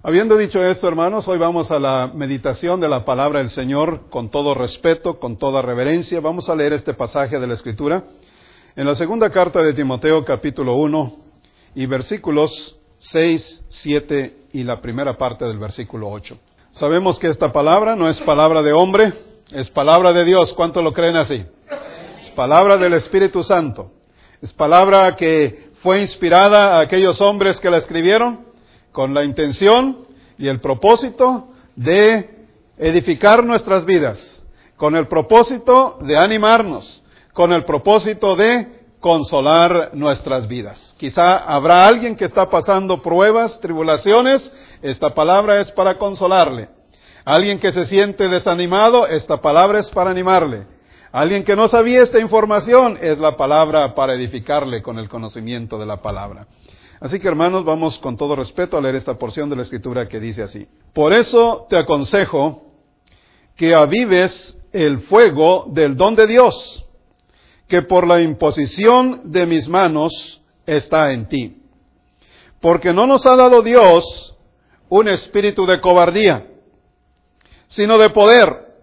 Habiendo 0.00 0.36
dicho 0.36 0.62
esto, 0.62 0.86
hermanos, 0.86 1.26
hoy 1.26 1.38
vamos 1.38 1.72
a 1.72 1.80
la 1.80 2.06
meditación 2.14 2.80
de 2.80 2.88
la 2.88 3.04
palabra 3.04 3.40
del 3.40 3.50
Señor 3.50 4.08
con 4.10 4.30
todo 4.30 4.54
respeto, 4.54 5.18
con 5.18 5.38
toda 5.38 5.60
reverencia. 5.60 6.20
Vamos 6.20 6.48
a 6.48 6.54
leer 6.54 6.72
este 6.72 6.94
pasaje 6.94 7.40
de 7.40 7.46
la 7.48 7.54
Escritura 7.54 8.04
en 8.76 8.86
la 8.86 8.94
segunda 8.94 9.28
carta 9.30 9.60
de 9.60 9.74
Timoteo, 9.74 10.24
capítulo 10.24 10.76
1, 10.76 11.16
y 11.74 11.86
versículos 11.86 12.76
6, 12.98 13.64
7 13.68 14.36
y 14.52 14.62
la 14.62 14.80
primera 14.80 15.18
parte 15.18 15.44
del 15.46 15.58
versículo 15.58 16.08
8. 16.10 16.38
Sabemos 16.70 17.18
que 17.18 17.26
esta 17.26 17.50
palabra 17.50 17.96
no 17.96 18.08
es 18.08 18.20
palabra 18.20 18.62
de 18.62 18.72
hombre, 18.72 19.14
es 19.50 19.68
palabra 19.68 20.12
de 20.12 20.24
Dios. 20.24 20.54
¿Cuánto 20.54 20.80
lo 20.80 20.92
creen 20.92 21.16
así? 21.16 21.44
Es 22.20 22.30
palabra 22.30 22.76
del 22.76 22.92
Espíritu 22.92 23.42
Santo. 23.42 23.90
Es 24.40 24.52
palabra 24.52 25.16
que 25.16 25.70
fue 25.82 26.00
inspirada 26.00 26.76
a 26.76 26.82
aquellos 26.82 27.20
hombres 27.20 27.58
que 27.58 27.68
la 27.68 27.78
escribieron 27.78 28.46
con 28.92 29.14
la 29.14 29.24
intención 29.24 30.06
y 30.38 30.48
el 30.48 30.60
propósito 30.60 31.48
de 31.76 32.46
edificar 32.76 33.44
nuestras 33.44 33.84
vidas, 33.84 34.42
con 34.76 34.96
el 34.96 35.08
propósito 35.08 35.98
de 36.00 36.16
animarnos, 36.16 37.02
con 37.32 37.52
el 37.52 37.64
propósito 37.64 38.36
de 38.36 38.78
consolar 39.00 39.90
nuestras 39.94 40.48
vidas. 40.48 40.94
Quizá 40.98 41.36
habrá 41.36 41.86
alguien 41.86 42.16
que 42.16 42.24
está 42.24 42.48
pasando 42.48 43.02
pruebas, 43.02 43.60
tribulaciones, 43.60 44.52
esta 44.82 45.14
palabra 45.14 45.60
es 45.60 45.70
para 45.72 45.98
consolarle. 45.98 46.68
Alguien 47.24 47.58
que 47.58 47.72
se 47.72 47.84
siente 47.84 48.28
desanimado, 48.28 49.06
esta 49.06 49.40
palabra 49.40 49.80
es 49.80 49.90
para 49.90 50.10
animarle. 50.10 50.66
Alguien 51.12 51.44
que 51.44 51.56
no 51.56 51.68
sabía 51.68 52.02
esta 52.02 52.18
información, 52.18 52.98
es 53.00 53.18
la 53.18 53.36
palabra 53.36 53.94
para 53.94 54.14
edificarle 54.14 54.82
con 54.82 54.98
el 54.98 55.08
conocimiento 55.08 55.78
de 55.78 55.86
la 55.86 56.02
palabra. 56.02 56.46
Así 57.00 57.20
que 57.20 57.28
hermanos, 57.28 57.64
vamos 57.64 57.98
con 57.98 58.16
todo 58.16 58.34
respeto 58.34 58.76
a 58.76 58.80
leer 58.80 58.96
esta 58.96 59.16
porción 59.18 59.48
de 59.48 59.56
la 59.56 59.62
escritura 59.62 60.08
que 60.08 60.18
dice 60.18 60.42
así. 60.42 60.66
Por 60.92 61.12
eso 61.12 61.66
te 61.68 61.78
aconsejo 61.78 62.64
que 63.54 63.74
avives 63.74 64.56
el 64.72 65.00
fuego 65.00 65.66
del 65.68 65.96
don 65.96 66.14
de 66.16 66.26
Dios, 66.26 66.84
que 67.68 67.82
por 67.82 68.06
la 68.06 68.20
imposición 68.20 69.30
de 69.30 69.46
mis 69.46 69.68
manos 69.68 70.42
está 70.66 71.12
en 71.12 71.28
ti. 71.28 71.62
Porque 72.60 72.92
no 72.92 73.06
nos 73.06 73.26
ha 73.26 73.36
dado 73.36 73.62
Dios 73.62 74.36
un 74.88 75.08
espíritu 75.08 75.66
de 75.66 75.80
cobardía, 75.80 76.46
sino 77.68 77.98
de 77.98 78.10
poder, 78.10 78.74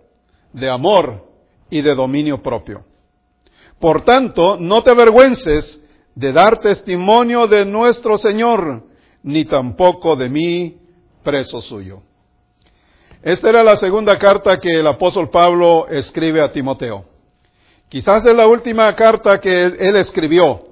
de 0.54 0.70
amor 0.70 1.28
y 1.70 1.82
de 1.82 1.94
dominio 1.96 2.42
propio. 2.42 2.86
Por 3.80 4.04
tanto, 4.04 4.58
no 4.58 4.84
te 4.84 4.92
avergüences 4.92 5.82
de 6.16 6.32
dar 6.32 6.62
testimonio 6.62 7.46
de 7.46 7.66
nuestro 7.66 8.18
Señor, 8.18 8.84
ni 9.22 9.44
tampoco 9.46 10.16
de 10.16 10.30
mí, 10.30 10.78
preso 11.24 11.62
suyo. 11.62 12.02
Esta 13.22 13.50
era 13.50 13.64
la 13.64 13.76
segunda 13.76 14.18
carta 14.18 14.60
que 14.60 14.80
el 14.80 14.88
apóstol 14.88 15.30
Pablo 15.30 15.88
escribe 15.90 16.42
a 16.42 16.52
Timoteo. 16.52 17.06
Quizás 17.90 18.26
es 18.26 18.36
la 18.36 18.48
última 18.48 18.96
carta 18.96 19.40
que 19.40 19.66
él 19.66 19.96
escribió. 19.96 20.64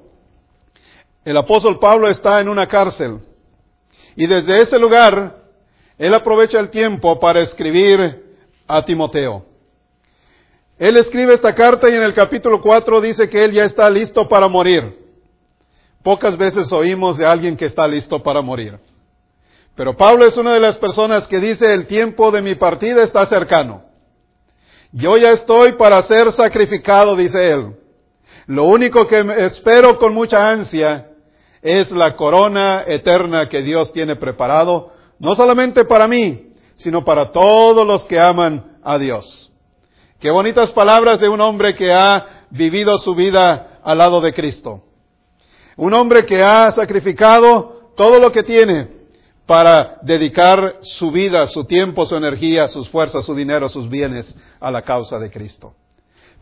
El 1.25 1.37
apóstol 1.37 1.79
Pablo 1.79 2.09
está 2.09 2.39
en 2.39 2.49
una 2.49 2.67
cárcel 2.67 3.19
y 4.15 4.27
desde 4.27 4.61
ese 4.61 4.77
lugar 4.77 5.43
él 5.97 6.13
aprovecha 6.13 6.59
el 6.59 6.69
tiempo 6.69 7.19
para 7.19 7.41
escribir 7.41 8.35
a 8.67 8.83
Timoteo. 8.83 9.45
Él 10.77 10.97
escribe 10.97 11.33
esta 11.33 11.53
carta 11.53 11.89
y 11.89 11.95
en 11.95 12.03
el 12.03 12.13
capítulo 12.13 12.61
4 12.61 13.01
dice 13.01 13.29
que 13.29 13.45
él 13.45 13.51
ya 13.51 13.63
está 13.63 13.89
listo 13.89 14.27
para 14.27 14.47
morir. 14.47 15.02
Pocas 16.03 16.37
veces 16.37 16.71
oímos 16.73 17.17
de 17.17 17.25
alguien 17.25 17.55
que 17.55 17.65
está 17.65 17.87
listo 17.87 18.21
para 18.21 18.41
morir. 18.41 18.77
Pero 19.73 19.95
Pablo 19.95 20.25
es 20.25 20.37
una 20.37 20.53
de 20.53 20.59
las 20.59 20.77
personas 20.77 21.27
que 21.27 21.39
dice 21.39 21.73
el 21.73 21.87
tiempo 21.87 22.29
de 22.29 22.41
mi 22.41 22.55
partida 22.55 23.01
está 23.01 23.25
cercano. 23.25 23.83
Yo 24.91 25.17
ya 25.17 25.31
estoy 25.31 25.71
para 25.71 26.01
ser 26.03 26.31
sacrificado, 26.31 27.15
dice 27.15 27.51
él. 27.51 27.75
Lo 28.45 28.65
único 28.65 29.07
que 29.07 29.25
espero 29.39 29.97
con 29.97 30.13
mucha 30.13 30.49
ansia 30.49 31.09
es 31.61 31.91
la 31.91 32.15
corona 32.15 32.83
eterna 32.85 33.47
que 33.47 33.63
Dios 33.63 33.93
tiene 33.93 34.17
preparado, 34.17 34.91
no 35.17 35.33
solamente 35.35 35.85
para 35.85 36.07
mí, 36.07 36.51
sino 36.75 37.05
para 37.05 37.31
todos 37.31 37.87
los 37.87 38.03
que 38.05 38.19
aman 38.19 38.77
a 38.83 38.97
Dios. 38.97 39.51
Qué 40.19 40.29
bonitas 40.29 40.71
palabras 40.73 41.21
de 41.21 41.29
un 41.29 41.39
hombre 41.41 41.73
que 41.73 41.91
ha 41.91 42.45
vivido 42.49 42.97
su 42.97 43.15
vida 43.15 43.79
al 43.83 43.97
lado 43.97 44.21
de 44.21 44.33
Cristo. 44.33 44.81
Un 45.75 45.93
hombre 45.93 46.25
que 46.25 46.43
ha 46.43 46.69
sacrificado 46.71 47.91
todo 47.95 48.19
lo 48.19 48.31
que 48.31 48.43
tiene 48.43 48.87
para 49.45 49.99
dedicar 50.03 50.77
su 50.81 51.11
vida, 51.11 51.45
su 51.47 51.65
tiempo, 51.65 52.05
su 52.05 52.15
energía, 52.15 52.67
sus 52.67 52.89
fuerzas, 52.89 53.25
su 53.25 53.35
dinero, 53.35 53.67
sus 53.67 53.89
bienes 53.89 54.35
a 54.59 54.71
la 54.71 54.81
causa 54.81 55.19
de 55.19 55.29
Cristo. 55.29 55.73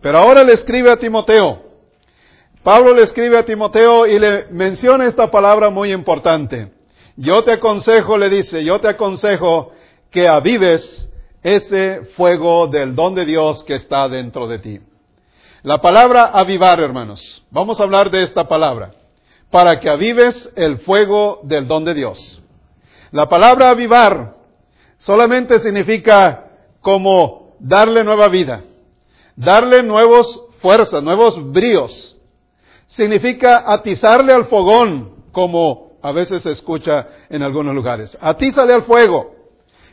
Pero 0.01 0.19
ahora 0.19 0.43
le 0.43 0.53
escribe 0.53 0.91
a 0.91 0.97
Timoteo. 0.97 1.63
Pablo 2.63 2.93
le 2.93 3.03
escribe 3.03 3.37
a 3.37 3.45
Timoteo 3.45 4.05
y 4.05 4.19
le 4.19 4.47
menciona 4.51 5.05
esta 5.05 5.31
palabra 5.31 5.69
muy 5.69 5.91
importante. 5.91 6.71
Yo 7.15 7.43
te 7.43 7.53
aconsejo, 7.53 8.17
le 8.17 8.29
dice, 8.29 8.63
yo 8.63 8.79
te 8.79 8.87
aconsejo 8.87 9.71
que 10.11 10.27
avives 10.27 11.09
ese 11.41 12.05
fuego 12.15 12.67
del 12.67 12.93
don 12.93 13.15
de 13.15 13.25
Dios 13.25 13.63
que 13.63 13.73
está 13.73 14.07
dentro 14.07 14.47
de 14.47 14.59
ti. 14.59 14.79
La 15.63 15.79
palabra 15.81 16.25
avivar, 16.25 16.79
hermanos. 16.79 17.43
Vamos 17.49 17.79
a 17.79 17.83
hablar 17.83 18.11
de 18.11 18.23
esta 18.23 18.47
palabra 18.47 18.91
para 19.51 19.79
que 19.79 19.89
avives 19.89 20.51
el 20.55 20.79
fuego 20.79 21.41
del 21.43 21.67
don 21.67 21.83
de 21.85 21.93
Dios. 21.93 22.41
La 23.11 23.27
palabra 23.27 23.69
avivar 23.69 24.35
solamente 24.97 25.59
significa 25.59 26.45
como 26.79 27.55
darle 27.59 28.03
nueva 28.03 28.29
vida, 28.29 28.63
darle 29.35 29.83
nuevos 29.83 30.45
fuerzas, 30.59 31.03
nuevos 31.03 31.51
bríos. 31.51 32.17
Significa 32.87 33.63
atizarle 33.67 34.33
al 34.33 34.45
fogón, 34.45 35.25
como 35.31 35.91
a 36.01 36.11
veces 36.11 36.43
se 36.43 36.51
escucha 36.51 37.07
en 37.29 37.43
algunos 37.43 37.75
lugares. 37.75 38.17
Atízale 38.19 38.73
al 38.73 38.83
fuego. 38.83 39.35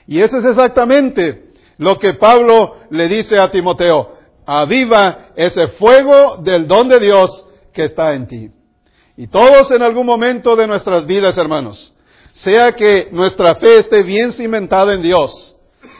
Y 0.06 0.20
eso 0.20 0.38
es 0.38 0.44
exactamente 0.44 1.48
lo 1.76 1.98
que 1.98 2.14
Pablo 2.14 2.76
le 2.90 3.08
dice 3.08 3.38
a 3.38 3.50
Timoteo. 3.50 4.16
Aviva 4.46 5.30
ese 5.36 5.68
fuego 5.68 6.36
del 6.38 6.66
don 6.66 6.88
de 6.88 6.98
Dios 6.98 7.46
que 7.72 7.82
está 7.82 8.14
en 8.14 8.26
ti. 8.26 8.50
Y 9.18 9.26
todos 9.26 9.72
en 9.72 9.82
algún 9.82 10.06
momento 10.06 10.54
de 10.54 10.68
nuestras 10.68 11.04
vidas, 11.04 11.36
hermanos, 11.36 11.92
sea 12.34 12.70
que 12.76 13.08
nuestra 13.10 13.56
fe 13.56 13.78
esté 13.78 14.04
bien 14.04 14.30
cimentada 14.30 14.94
en 14.94 15.02
Dios, 15.02 15.56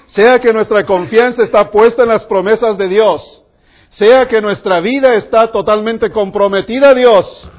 sea 0.06 0.38
que 0.38 0.52
nuestra 0.52 0.86
confianza 0.86 1.42
está 1.42 1.68
puesta 1.68 2.04
en 2.04 2.10
las 2.10 2.24
promesas 2.26 2.78
de 2.78 2.86
Dios, 2.86 3.44
sea 3.88 4.28
que 4.28 4.40
nuestra 4.40 4.78
vida 4.78 5.14
está 5.14 5.50
totalmente 5.50 6.12
comprometida 6.12 6.90
a 6.90 6.94
Dios, 6.94 7.50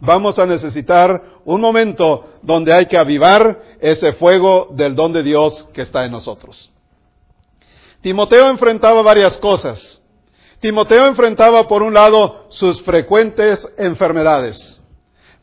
vamos 0.00 0.38
a 0.38 0.46
necesitar 0.46 1.22
un 1.44 1.60
momento 1.60 2.24
donde 2.40 2.72
hay 2.72 2.86
que 2.86 2.96
avivar 2.96 3.60
ese 3.80 4.14
fuego 4.14 4.68
del 4.70 4.94
don 4.94 5.12
de 5.12 5.22
Dios 5.22 5.68
que 5.74 5.82
está 5.82 6.06
en 6.06 6.12
nosotros. 6.12 6.70
Timoteo 8.00 8.48
enfrentaba 8.48 9.02
varias 9.02 9.36
cosas. 9.36 10.00
Timoteo 10.60 11.04
enfrentaba, 11.04 11.68
por 11.68 11.82
un 11.82 11.92
lado, 11.92 12.46
sus 12.48 12.80
frecuentes 12.80 13.70
enfermedades. 13.76 14.81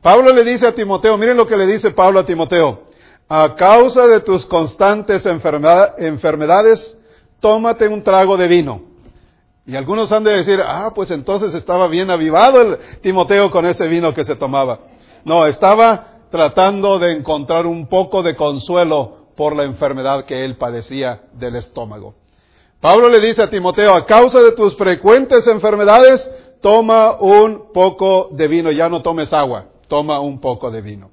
Pablo 0.02 0.32
le 0.32 0.46
dice 0.46 0.66
a 0.66 0.74
Timoteo, 0.74 1.18
miren 1.18 1.36
lo 1.36 1.46
que 1.46 1.58
le 1.58 1.66
dice 1.66 1.92
Pablo 1.92 2.22
a 2.22 2.26
Timoteo, 2.26 2.84
a 3.28 3.54
causa 3.56 4.08
de 4.08 4.22
tus 4.22 4.46
constantes 4.46 5.26
enfermedades, 5.26 6.98
tómate 7.42 7.88
un 7.88 8.02
trago 8.02 8.38
de 8.38 8.48
vino. 8.48 8.82
Y 9.66 9.76
algunos 9.76 10.12
han 10.12 10.24
de 10.24 10.38
decir, 10.38 10.64
ah, 10.66 10.94
pues 10.96 11.12
entonces 11.12 11.54
estaba 11.54 11.88
bien 11.88 12.10
avivado 12.10 12.62
el 12.62 12.78
Timoteo 13.02 13.52
con 13.52 13.66
ese 13.66 13.88
vino 13.88 14.14
que 14.14 14.24
se 14.24 14.36
tomaba. 14.36 14.80
No, 15.26 15.46
estaba 15.46 16.22
tratando 16.32 16.98
de 16.98 17.12
encontrar 17.12 17.66
un 17.68 17.88
poco 17.88 18.24
de 18.24 18.36
consuelo 18.36 19.28
por 19.36 19.56
la 19.56 19.64
enfermedad 19.64 20.24
que 20.24 20.46
él 20.46 20.58
padecía 20.58 21.24
del 21.34 21.58
estómago. 21.58 22.16
Pablo 22.80 23.10
le 23.10 23.20
dice 23.20 23.44
a 23.44 23.50
Timoteo, 23.50 23.94
a 23.94 24.06
causa 24.06 24.42
de 24.42 24.54
tus 24.54 24.76
frecuentes 24.78 25.46
enfermedades, 25.48 26.32
toma 26.62 27.20
un 27.20 27.74
poco 27.74 28.30
de 28.32 28.48
vino, 28.48 28.72
ya 28.72 28.88
no 28.88 29.02
tomes 29.02 29.34
agua 29.34 29.66
toma 29.90 30.22
un 30.22 30.40
poco 30.40 30.72
de 30.72 30.82
vino. 30.82 31.12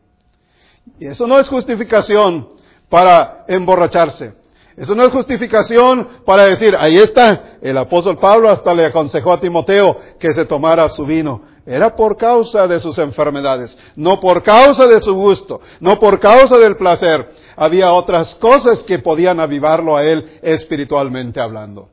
Y 1.01 1.07
eso 1.07 1.27
no 1.27 1.41
es 1.41 1.49
justificación 1.49 2.49
para 2.89 3.45
emborracharse. 3.49 4.35
Eso 4.77 4.95
no 4.95 5.05
es 5.05 5.11
justificación 5.11 6.07
para 6.27 6.45
decir, 6.45 6.77
ahí 6.79 6.97
está, 6.97 7.57
el 7.63 7.79
apóstol 7.79 8.19
Pablo 8.19 8.51
hasta 8.51 8.75
le 8.75 8.85
aconsejó 8.85 9.33
a 9.33 9.41
Timoteo 9.41 9.97
que 10.21 10.35
se 10.35 10.45
tomara 10.45 10.89
su 10.91 11.07
vino. 11.07 11.43
Era 11.65 11.97
por 11.97 12.17
causa 12.17 12.67
de 12.69 12.79
sus 12.79 12.99
enfermedades, 12.99 13.77
no 13.97 14.21
por 14.21 14.43
causa 14.43 14.87
de 14.87 15.01
su 15.01 15.15
gusto, 15.15 15.61
no 15.81 15.99
por 15.99 16.21
causa 16.21 16.59
del 16.59 16.77
placer. 16.77 17.31
Había 17.57 17.93
otras 17.93 18.35
cosas 18.37 18.85
que 18.85 18.99
podían 18.99 19.41
avivarlo 19.41 19.97
a 19.97 20.05
él 20.05 20.39
espiritualmente 20.43 21.41
hablando. 21.41 21.89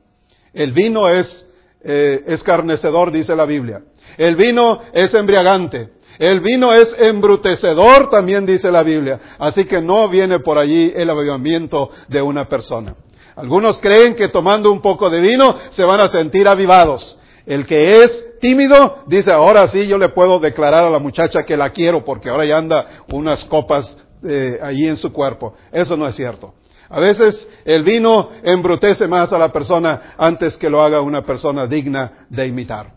El 0.52 0.72
vino 0.72 1.08
es 1.08 1.48
eh, 1.82 2.22
escarnecedor, 2.26 3.10
dice 3.10 3.34
la 3.34 3.46
Biblia. 3.46 3.82
El 4.16 4.36
vino 4.36 4.80
es 4.92 5.12
embriagante. 5.14 5.90
El 6.18 6.40
vino 6.40 6.72
es 6.72 6.94
embrutecedor, 6.98 8.10
también 8.10 8.46
dice 8.46 8.70
la 8.70 8.82
Biblia. 8.82 9.20
Así 9.38 9.64
que 9.64 9.80
no 9.80 10.08
viene 10.08 10.38
por 10.40 10.58
allí 10.58 10.92
el 10.94 11.10
avivamiento 11.10 11.90
de 12.08 12.22
una 12.22 12.48
persona. 12.48 12.94
Algunos 13.36 13.78
creen 13.78 14.14
que 14.14 14.28
tomando 14.28 14.70
un 14.70 14.80
poco 14.80 15.10
de 15.10 15.20
vino 15.20 15.56
se 15.70 15.84
van 15.84 16.00
a 16.00 16.08
sentir 16.08 16.46
avivados. 16.46 17.18
El 17.46 17.66
que 17.66 18.02
es 18.02 18.38
tímido 18.40 19.02
dice, 19.06 19.32
ahora 19.32 19.66
sí 19.68 19.86
yo 19.86 19.98
le 19.98 20.08
puedo 20.08 20.38
declarar 20.38 20.84
a 20.84 20.90
la 20.90 20.98
muchacha 20.98 21.42
que 21.44 21.56
la 21.56 21.70
quiero 21.70 22.04
porque 22.04 22.30
ahora 22.30 22.44
ya 22.44 22.58
anda 22.58 23.04
unas 23.12 23.44
copas 23.44 23.98
eh, 24.22 24.58
allí 24.62 24.86
en 24.86 24.96
su 24.96 25.12
cuerpo. 25.12 25.54
Eso 25.72 25.96
no 25.96 26.06
es 26.06 26.14
cierto. 26.14 26.54
A 26.88 27.00
veces 27.00 27.48
el 27.64 27.82
vino 27.82 28.30
embrutece 28.42 29.08
más 29.08 29.32
a 29.32 29.38
la 29.38 29.50
persona 29.50 30.14
antes 30.16 30.56
que 30.56 30.70
lo 30.70 30.82
haga 30.82 31.00
una 31.00 31.24
persona 31.24 31.66
digna 31.66 32.26
de 32.28 32.46
imitar. 32.46 32.92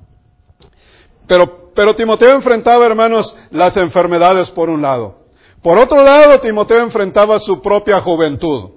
Pero, 1.28 1.67
pero 1.78 1.96
Timoteo 1.96 2.34
enfrentaba, 2.34 2.88
hermanos, 2.88 3.38
las 3.52 3.78
enfermedades 3.78 4.50
por 4.50 4.68
un 4.68 4.82
lado. 4.82 5.28
Por 5.62 5.78
otro 5.78 6.02
lado, 6.02 6.40
Timoteo 6.40 6.80
enfrentaba 6.80 7.38
su 7.38 7.62
propia 7.62 8.02
juventud. 8.02 8.72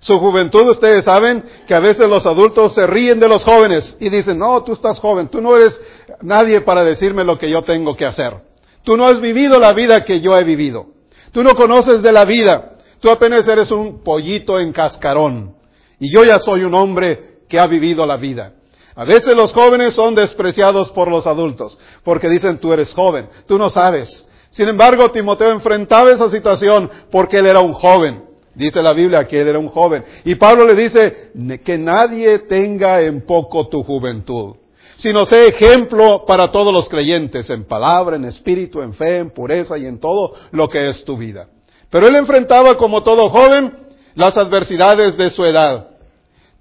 Su 0.00 0.18
juventud, 0.18 0.66
ustedes 0.66 1.04
saben 1.04 1.44
que 1.66 1.74
a 1.74 1.80
veces 1.80 2.08
los 2.08 2.24
adultos 2.24 2.72
se 2.72 2.86
ríen 2.86 3.20
de 3.20 3.28
los 3.28 3.44
jóvenes 3.44 3.98
y 4.00 4.08
dicen, 4.08 4.38
no, 4.38 4.64
tú 4.64 4.72
estás 4.72 4.98
joven, 4.98 5.28
tú 5.28 5.42
no 5.42 5.54
eres 5.54 5.78
nadie 6.22 6.62
para 6.62 6.84
decirme 6.84 7.22
lo 7.22 7.36
que 7.36 7.50
yo 7.50 7.64
tengo 7.64 7.94
que 7.96 8.06
hacer. 8.06 8.34
Tú 8.82 8.96
no 8.96 9.08
has 9.08 9.20
vivido 9.20 9.60
la 9.60 9.74
vida 9.74 10.02
que 10.02 10.22
yo 10.22 10.34
he 10.34 10.42
vivido. 10.42 10.86
Tú 11.32 11.42
no 11.42 11.54
conoces 11.54 12.00
de 12.00 12.12
la 12.12 12.24
vida. 12.24 12.76
Tú 13.00 13.10
apenas 13.10 13.46
eres 13.46 13.70
un 13.70 14.02
pollito 14.02 14.58
en 14.58 14.72
cascarón. 14.72 15.54
Y 16.00 16.10
yo 16.10 16.24
ya 16.24 16.38
soy 16.38 16.64
un 16.64 16.74
hombre 16.74 17.40
que 17.46 17.60
ha 17.60 17.66
vivido 17.66 18.06
la 18.06 18.16
vida. 18.16 18.54
A 18.94 19.04
veces 19.04 19.34
los 19.34 19.52
jóvenes 19.52 19.94
son 19.94 20.14
despreciados 20.14 20.90
por 20.90 21.08
los 21.08 21.26
adultos, 21.26 21.78
porque 22.04 22.28
dicen 22.28 22.58
tú 22.58 22.72
eres 22.72 22.94
joven, 22.94 23.28
tú 23.46 23.58
no 23.58 23.70
sabes. 23.70 24.28
Sin 24.50 24.68
embargo, 24.68 25.10
Timoteo 25.10 25.50
enfrentaba 25.50 26.10
esa 26.10 26.28
situación 26.28 26.90
porque 27.10 27.38
él 27.38 27.46
era 27.46 27.60
un 27.60 27.72
joven. 27.72 28.24
Dice 28.54 28.82
la 28.82 28.92
Biblia 28.92 29.26
que 29.26 29.40
él 29.40 29.48
era 29.48 29.58
un 29.58 29.68
joven. 29.68 30.04
Y 30.24 30.34
Pablo 30.34 30.66
le 30.66 30.74
dice 30.74 31.32
que 31.64 31.78
nadie 31.78 32.40
tenga 32.40 33.00
en 33.00 33.22
poco 33.22 33.68
tu 33.68 33.82
juventud, 33.82 34.56
sino 34.96 35.24
sé 35.24 35.46
ejemplo 35.46 36.26
para 36.26 36.52
todos 36.52 36.72
los 36.72 36.86
creyentes, 36.88 37.48
en 37.48 37.64
palabra, 37.64 38.16
en 38.16 38.26
espíritu, 38.26 38.82
en 38.82 38.92
fe, 38.92 39.16
en 39.16 39.30
pureza 39.30 39.78
y 39.78 39.86
en 39.86 39.98
todo 39.98 40.34
lo 40.50 40.68
que 40.68 40.90
es 40.90 41.02
tu 41.04 41.16
vida. 41.16 41.48
Pero 41.88 42.06
él 42.06 42.16
enfrentaba, 42.16 42.76
como 42.76 43.02
todo 43.02 43.30
joven, 43.30 43.74
las 44.14 44.36
adversidades 44.36 45.16
de 45.16 45.30
su 45.30 45.46
edad. 45.46 45.91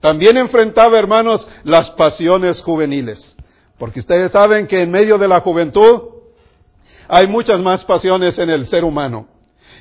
También 0.01 0.36
enfrentaba, 0.38 1.00
hermanos, 1.00 1.48
las 1.63 1.92
pasiones 1.92 2.62
juveniles. 2.62 3.38
Porque 3.77 4.00
ustedes 4.00 4.31
saben 4.31 4.68
que 4.68 4.81
en 4.81 4.92
medio 4.92 5.18
de 5.18 5.27
la 5.27 5.39
juventud 5.39 6.01
hay 7.07 7.27
muchas 7.27 7.62
más 7.62 7.86
pasiones 7.86 8.38
en 8.39 8.50
el 8.50 8.68
ser 8.68 8.83
humano. 8.83 9.27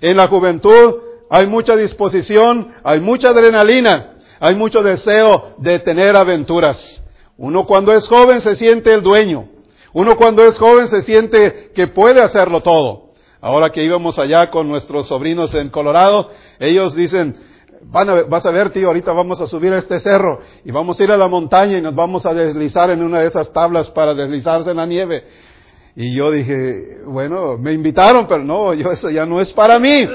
En 0.00 0.16
la 0.16 0.28
juventud 0.28 0.96
hay 1.30 1.46
mucha 1.46 1.74
disposición, 1.76 2.72
hay 2.82 3.00
mucha 3.00 3.30
adrenalina, 3.30 4.18
hay 4.40 4.54
mucho 4.54 4.82
deseo 4.82 5.54
de 5.58 5.78
tener 5.78 6.16
aventuras. 6.16 7.02
Uno 7.36 7.66
cuando 7.66 7.92
es 7.92 8.06
joven 8.06 8.40
se 8.40 8.54
siente 8.56 8.92
el 8.92 9.02
dueño. 9.02 9.48
Uno 9.92 10.16
cuando 10.16 10.44
es 10.44 10.58
joven 10.58 10.88
se 10.88 11.02
siente 11.02 11.70
que 11.74 11.86
puede 11.86 12.20
hacerlo 12.20 12.62
todo. 12.62 13.10
Ahora 13.40 13.70
que 13.70 13.82
íbamos 13.82 14.18
allá 14.18 14.50
con 14.50 14.68
nuestros 14.68 15.06
sobrinos 15.06 15.54
en 15.54 15.70
Colorado, 15.70 16.30
ellos 16.58 16.94
dicen, 16.94 17.36
Van 17.82 18.10
a, 18.10 18.22
vas 18.24 18.44
a 18.44 18.50
ver, 18.50 18.70
tío, 18.70 18.88
ahorita 18.88 19.12
vamos 19.12 19.40
a 19.40 19.46
subir 19.46 19.72
a 19.72 19.78
este 19.78 20.00
cerro 20.00 20.40
y 20.64 20.70
vamos 20.70 21.00
a 21.00 21.04
ir 21.04 21.12
a 21.12 21.16
la 21.16 21.28
montaña 21.28 21.78
y 21.78 21.82
nos 21.82 21.94
vamos 21.94 22.26
a 22.26 22.34
deslizar 22.34 22.90
en 22.90 23.02
una 23.02 23.20
de 23.20 23.26
esas 23.26 23.52
tablas 23.52 23.90
para 23.90 24.14
deslizarse 24.14 24.70
en 24.70 24.76
la 24.76 24.86
nieve. 24.86 25.24
Y 25.96 26.14
yo 26.14 26.30
dije, 26.30 26.98
bueno, 27.06 27.56
me 27.58 27.72
invitaron, 27.72 28.26
pero 28.26 28.44
no, 28.44 28.74
yo 28.74 28.90
eso 28.90 29.10
ya 29.10 29.24
no 29.26 29.40
es 29.40 29.52
para 29.52 29.78
mí. 29.78 30.06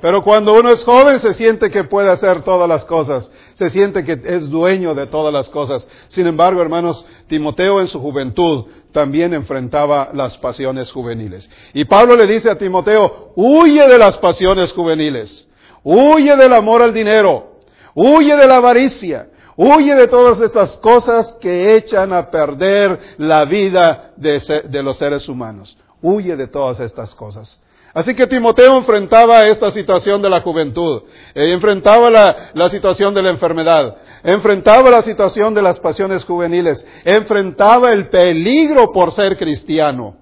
Pero 0.00 0.22
cuando 0.22 0.54
uno 0.54 0.70
es 0.70 0.82
joven 0.82 1.18
se 1.18 1.34
siente 1.34 1.70
que 1.70 1.84
puede 1.84 2.10
hacer 2.10 2.42
todas 2.42 2.66
las 2.68 2.86
cosas, 2.86 3.30
se 3.54 3.68
siente 3.68 4.02
que 4.02 4.18
es 4.24 4.48
dueño 4.48 4.94
de 4.94 5.06
todas 5.06 5.32
las 5.32 5.50
cosas. 5.50 5.88
Sin 6.08 6.26
embargo, 6.26 6.62
hermanos, 6.62 7.06
Timoteo 7.26 7.80
en 7.80 7.86
su 7.86 8.00
juventud 8.00 8.64
también 8.92 9.34
enfrentaba 9.34 10.10
las 10.14 10.38
pasiones 10.38 10.90
juveniles. 10.90 11.50
Y 11.74 11.84
Pablo 11.84 12.16
le 12.16 12.26
dice 12.26 12.50
a 12.50 12.56
Timoteo, 12.56 13.32
huye 13.36 13.86
de 13.86 13.98
las 13.98 14.16
pasiones 14.16 14.72
juveniles, 14.72 15.49
huye 15.82 16.36
del 16.36 16.52
amor 16.52 16.82
al 16.82 16.94
dinero, 16.94 17.56
huye 17.94 18.36
de 18.36 18.46
la 18.46 18.56
avaricia, 18.56 19.28
huye 19.56 19.94
de 19.94 20.08
todas 20.08 20.40
estas 20.40 20.76
cosas 20.78 21.32
que 21.40 21.76
echan 21.76 22.12
a 22.12 22.30
perder 22.30 22.98
la 23.18 23.44
vida 23.44 24.12
de, 24.16 24.40
de 24.68 24.82
los 24.82 24.96
seres 24.96 25.28
humanos. 25.28 25.76
Huye 26.02 26.34
de 26.34 26.46
todas 26.46 26.80
estas 26.80 27.14
cosas. 27.14 27.60
Así 27.92 28.14
que 28.14 28.26
Timoteo 28.26 28.76
enfrentaba 28.76 29.46
esta 29.48 29.70
situación 29.70 30.22
de 30.22 30.30
la 30.30 30.42
juventud, 30.42 31.02
eh, 31.34 31.52
enfrentaba 31.52 32.08
la, 32.08 32.50
la, 32.54 32.68
situación 32.68 33.12
de 33.14 33.22
la 33.22 33.30
enfermedad, 33.30 33.96
enfrentaba 34.22 34.90
la 34.90 35.02
situación 35.02 35.54
de 35.54 35.62
las 35.62 35.80
pasiones 35.80 36.24
juveniles, 36.24 36.86
enfrentaba 37.04 37.90
el 37.90 38.08
peligro 38.08 38.92
por 38.92 39.10
ser 39.10 39.36
cristiano. 39.36 40.16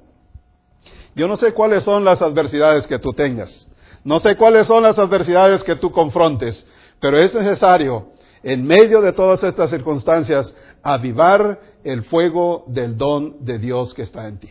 Yo 1.14 1.28
no 1.28 1.36
sé 1.36 1.52
cuáles 1.52 1.84
son 1.84 2.04
las 2.04 2.22
adversidades 2.22 2.86
que 2.86 2.98
tú 2.98 3.12
tengas, 3.12 3.67
no 4.08 4.20
sé 4.20 4.36
cuáles 4.36 4.66
son 4.66 4.84
las 4.84 4.98
adversidades 4.98 5.62
que 5.62 5.76
tú 5.76 5.92
confrontes, 5.92 6.66
pero 6.98 7.18
es 7.18 7.34
necesario, 7.34 8.06
en 8.42 8.66
medio 8.66 9.02
de 9.02 9.12
todas 9.12 9.44
estas 9.44 9.68
circunstancias, 9.68 10.56
avivar 10.82 11.60
el 11.84 12.02
fuego 12.04 12.64
del 12.68 12.96
don 12.96 13.44
de 13.44 13.58
Dios 13.58 13.92
que 13.92 14.00
está 14.00 14.26
en 14.26 14.38
ti. 14.38 14.48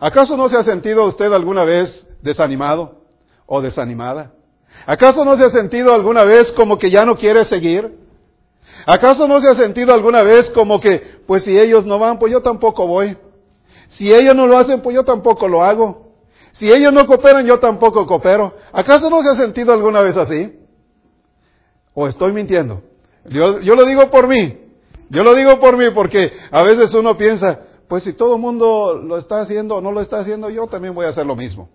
¿Acaso 0.00 0.34
no 0.38 0.48
se 0.48 0.56
ha 0.56 0.62
sentido 0.62 1.04
usted 1.04 1.30
alguna 1.30 1.64
vez 1.64 2.08
desanimado 2.22 3.02
o 3.44 3.60
desanimada? 3.60 4.32
¿Acaso 4.86 5.26
no 5.26 5.36
se 5.36 5.44
ha 5.44 5.50
sentido 5.50 5.92
alguna 5.92 6.24
vez 6.24 6.50
como 6.52 6.78
que 6.78 6.90
ya 6.90 7.04
no 7.04 7.16
quiere 7.16 7.44
seguir? 7.44 7.98
¿Acaso 8.86 9.28
no 9.28 9.42
se 9.42 9.50
ha 9.50 9.54
sentido 9.56 9.92
alguna 9.92 10.22
vez 10.22 10.48
como 10.48 10.80
que, 10.80 11.20
pues 11.26 11.42
si 11.42 11.58
ellos 11.58 11.84
no 11.84 11.98
van, 11.98 12.18
pues 12.18 12.32
yo 12.32 12.40
tampoco 12.40 12.86
voy? 12.86 13.14
Si 13.88 14.10
ellos 14.10 14.34
no 14.34 14.46
lo 14.46 14.56
hacen, 14.56 14.80
pues 14.80 14.96
yo 14.96 15.04
tampoco 15.04 15.48
lo 15.48 15.62
hago. 15.62 16.05
Si 16.58 16.72
ellos 16.72 16.90
no 16.90 17.06
cooperan, 17.06 17.46
yo 17.46 17.58
tampoco 17.58 18.06
coopero. 18.06 18.54
¿Acaso 18.72 19.10
no 19.10 19.22
se 19.22 19.28
ha 19.28 19.34
sentido 19.34 19.72
alguna 19.72 20.00
vez 20.00 20.16
así? 20.16 20.58
¿O 21.92 22.08
estoy 22.08 22.32
mintiendo? 22.32 22.82
Yo, 23.26 23.58
lo 23.58 23.84
digo 23.84 24.08
por 24.10 24.26
mí. 24.26 24.58
Yo 25.10 25.22
lo 25.22 25.34
digo 25.34 25.60
por 25.60 25.76
mí 25.76 25.90
porque 25.94 26.32
a 26.50 26.62
veces 26.62 26.94
uno 26.94 27.14
piensa, 27.16 27.60
pues 27.88 28.04
si 28.04 28.14
todo 28.14 28.36
el 28.36 28.40
mundo 28.40 28.94
lo 28.94 29.18
está 29.18 29.40
haciendo 29.40 29.76
o 29.76 29.80
no 29.82 29.92
lo 29.92 30.00
está 30.00 30.18
haciendo, 30.18 30.48
yo 30.48 30.66
también 30.66 30.94
voy 30.94 31.04
a 31.04 31.10
hacer 31.10 31.26
lo 31.26 31.36
mismo. 31.36 31.68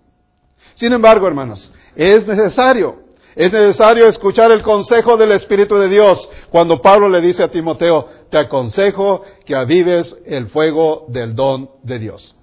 Sin 0.74 0.92
embargo, 0.94 1.28
hermanos, 1.28 1.72
es 1.96 2.28
necesario, 2.28 3.04
es 3.36 3.54
necesario 3.54 4.08
escuchar 4.08 4.52
el 4.52 4.64
consejo 4.64 5.16
del 5.16 5.32
Espíritu 5.32 5.78
de 5.78 5.90
Dios 5.90 6.28
cuando 6.50 6.82
Pablo 6.82 7.08
le 7.08 7.22
dice 7.22 7.44
a 7.44 7.52
Timoteo, 7.52 8.08
te 8.32 8.40
aconsejo 8.40 9.22
que 9.46 9.56
avives 9.56 10.18
el 10.26 10.50
fuego 10.50 11.06
del 11.08 11.36
don 11.36 11.70
de 11.84 12.00
Dios. 12.00 12.36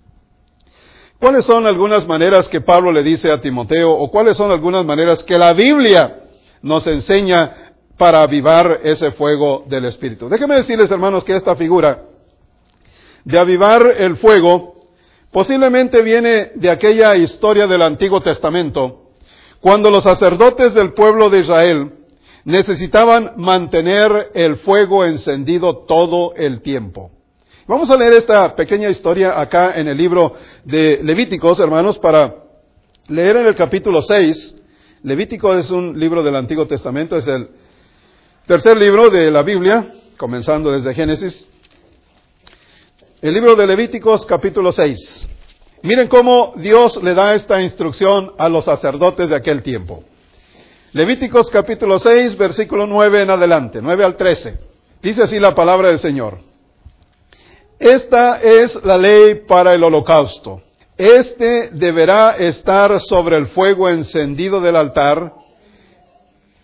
¿Cuáles 1.18 1.44
son 1.44 1.66
algunas 1.66 2.06
maneras 2.06 2.48
que 2.48 2.60
Pablo 2.60 2.92
le 2.92 3.02
dice 3.02 3.32
a 3.32 3.40
Timoteo 3.40 3.90
o 3.90 4.08
cuáles 4.08 4.36
son 4.36 4.52
algunas 4.52 4.84
maneras 4.84 5.24
que 5.24 5.36
la 5.36 5.52
Biblia 5.52 6.20
nos 6.62 6.86
enseña 6.86 7.74
para 7.96 8.22
avivar 8.22 8.80
ese 8.84 9.10
fuego 9.10 9.64
del 9.66 9.86
Espíritu? 9.86 10.28
Déjenme 10.28 10.54
decirles, 10.54 10.92
hermanos, 10.92 11.24
que 11.24 11.34
esta 11.34 11.56
figura 11.56 12.04
de 13.24 13.36
avivar 13.36 13.84
el 13.98 14.16
fuego 14.18 14.80
posiblemente 15.32 16.02
viene 16.02 16.52
de 16.54 16.70
aquella 16.70 17.16
historia 17.16 17.66
del 17.66 17.82
Antiguo 17.82 18.20
Testamento, 18.20 19.10
cuando 19.60 19.90
los 19.90 20.04
sacerdotes 20.04 20.72
del 20.74 20.92
pueblo 20.92 21.30
de 21.30 21.40
Israel 21.40 21.92
necesitaban 22.44 23.32
mantener 23.36 24.30
el 24.34 24.56
fuego 24.58 25.04
encendido 25.04 25.78
todo 25.78 26.32
el 26.36 26.62
tiempo. 26.62 27.10
Vamos 27.68 27.90
a 27.90 27.98
leer 27.98 28.14
esta 28.14 28.56
pequeña 28.56 28.88
historia 28.88 29.38
acá 29.38 29.74
en 29.78 29.88
el 29.88 29.98
libro 29.98 30.32
de 30.64 31.00
Levíticos, 31.02 31.60
hermanos, 31.60 31.98
para 31.98 32.34
leer 33.08 33.36
en 33.36 33.46
el 33.46 33.54
capítulo 33.54 34.00
6. 34.00 34.54
Levítico 35.02 35.54
es 35.54 35.70
un 35.70 36.00
libro 36.00 36.22
del 36.22 36.34
Antiguo 36.36 36.66
Testamento, 36.66 37.14
es 37.14 37.26
el 37.26 37.46
tercer 38.46 38.78
libro 38.78 39.10
de 39.10 39.30
la 39.30 39.42
Biblia, 39.42 39.86
comenzando 40.16 40.72
desde 40.72 40.94
Génesis. 40.94 41.46
El 43.20 43.34
libro 43.34 43.54
de 43.54 43.66
Levíticos 43.66 44.24
capítulo 44.24 44.72
6. 44.72 45.28
Miren 45.82 46.08
cómo 46.08 46.54
Dios 46.56 47.02
le 47.02 47.12
da 47.12 47.34
esta 47.34 47.60
instrucción 47.60 48.32
a 48.38 48.48
los 48.48 48.64
sacerdotes 48.64 49.28
de 49.28 49.36
aquel 49.36 49.62
tiempo. 49.62 50.04
Levíticos 50.92 51.50
capítulo 51.50 51.98
6, 51.98 52.34
versículo 52.38 52.86
9 52.86 53.20
en 53.20 53.30
adelante, 53.30 53.80
9 53.82 54.04
al 54.06 54.16
13. 54.16 54.58
Dice 55.02 55.24
así 55.24 55.38
la 55.38 55.54
palabra 55.54 55.88
del 55.88 55.98
Señor. 55.98 56.47
Esta 57.78 58.40
es 58.40 58.82
la 58.84 58.98
ley 58.98 59.36
para 59.46 59.74
el 59.74 59.84
holocausto. 59.84 60.62
Este 60.96 61.70
deberá 61.70 62.30
estar 62.32 63.00
sobre 63.00 63.36
el 63.36 63.46
fuego 63.48 63.88
encendido 63.88 64.60
del 64.60 64.74
altar. 64.74 65.32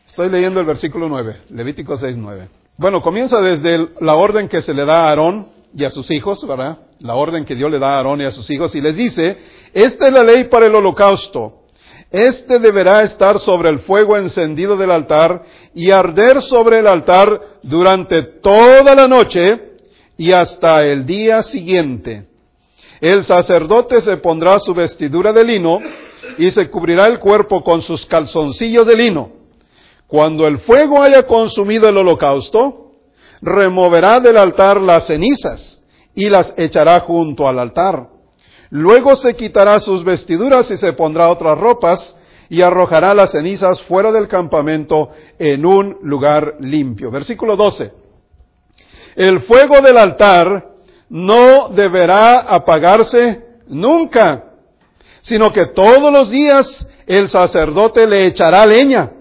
Estoy 0.07 0.29
leyendo 0.29 0.59
el 0.59 0.67
versículo 0.67 1.09
9, 1.09 1.43
Levítico 1.51 1.97
6, 1.97 2.17
9. 2.17 2.49
Bueno, 2.77 3.01
comienza 3.01 3.41
desde 3.41 3.91
la 4.01 4.15
orden 4.17 4.49
que 4.49 4.61
se 4.61 4.75
le 4.75 4.85
da 4.85 5.05
a 5.05 5.09
Aarón 5.11 5.49
y 5.73 5.85
a 5.85 5.91
sus 5.91 6.11
hijos, 6.11 6.45
¿verdad? 6.47 6.79
la 7.01 7.15
orden 7.15 7.45
que 7.45 7.55
Dios 7.55 7.71
le 7.71 7.79
da 7.79 7.95
a 7.95 7.97
Aarón 7.99 8.21
y 8.21 8.25
a 8.25 8.31
sus 8.31 8.51
hijos, 8.51 8.75
y 8.75 8.81
les 8.81 8.97
dice, 8.97 9.39
esta 9.73 10.07
es 10.07 10.13
la 10.13 10.23
ley 10.23 10.45
para 10.45 10.67
el 10.67 10.75
holocausto. 10.75 11.65
Este 12.11 12.59
deberá 12.59 13.03
estar 13.03 13.39
sobre 13.39 13.69
el 13.69 13.81
fuego 13.81 14.17
encendido 14.17 14.77
del 14.77 14.91
altar 14.91 15.45
y 15.75 15.91
arder 15.91 16.41
sobre 16.41 16.79
el 16.79 16.87
altar 16.87 17.41
durante 17.63 18.23
toda 18.23 18.95
la 18.95 19.07
noche 19.07 19.74
y 20.17 20.33
hasta 20.33 20.85
el 20.85 21.07
día 21.07 21.43
siguiente. 21.43 22.27
El 23.01 23.25
sacerdote 23.25 24.01
se 24.01 24.17
pondrá 24.19 24.59
su 24.59 24.73
vestidura 24.75 25.33
de 25.33 25.45
lino 25.45 25.79
y 26.39 26.51
se 26.51 26.71
cubrirá 26.71 27.07
el 27.07 27.19
cuerpo 27.19 27.63
con 27.63 27.83
sus 27.83 28.07
calzoncillos 28.07 28.87
de 28.87 28.97
lino. 28.97 29.33
Cuando 30.07 30.47
el 30.47 30.59
fuego 30.59 31.03
haya 31.03 31.27
consumido 31.27 31.89
el 31.89 31.97
holocausto, 31.97 32.93
removerá 33.41 34.21
del 34.21 34.37
altar 34.37 34.81
las 34.81 35.07
cenizas 35.07 35.83
y 36.15 36.31
las 36.31 36.55
echará 36.57 37.01
junto 37.01 37.49
al 37.49 37.59
altar. 37.59 38.09
Luego 38.71 39.17
se 39.17 39.35
quitará 39.35 39.81
sus 39.81 40.05
vestiduras 40.05 40.71
y 40.71 40.77
se 40.77 40.93
pondrá 40.93 41.31
otras 41.31 41.59
ropas 41.59 42.17
y 42.49 42.63
arrojará 42.63 43.15
las 43.15 43.33
cenizas 43.33 43.83
fuera 43.83 44.13
del 44.13 44.29
campamento 44.29 45.11
en 45.39 45.67
un 45.67 45.99
lugar 46.03 46.57
limpio. 46.61 47.11
Versículo 47.11 47.57
12. 47.57 48.04
El 49.17 49.43
fuego 49.43 49.81
del 49.81 49.97
altar 49.97 50.75
no 51.09 51.69
deberá 51.69 52.41
apagarse 52.41 53.45
nunca, 53.69 54.45
sino 55.21 55.53
que 55.53 55.67
todos 55.67 56.13
los 56.13 56.31
días 56.31 56.89
el 57.07 57.29
sacerdote 57.29 58.07
le 58.07 58.27
echará 58.27 58.67
leña, 58.67 59.13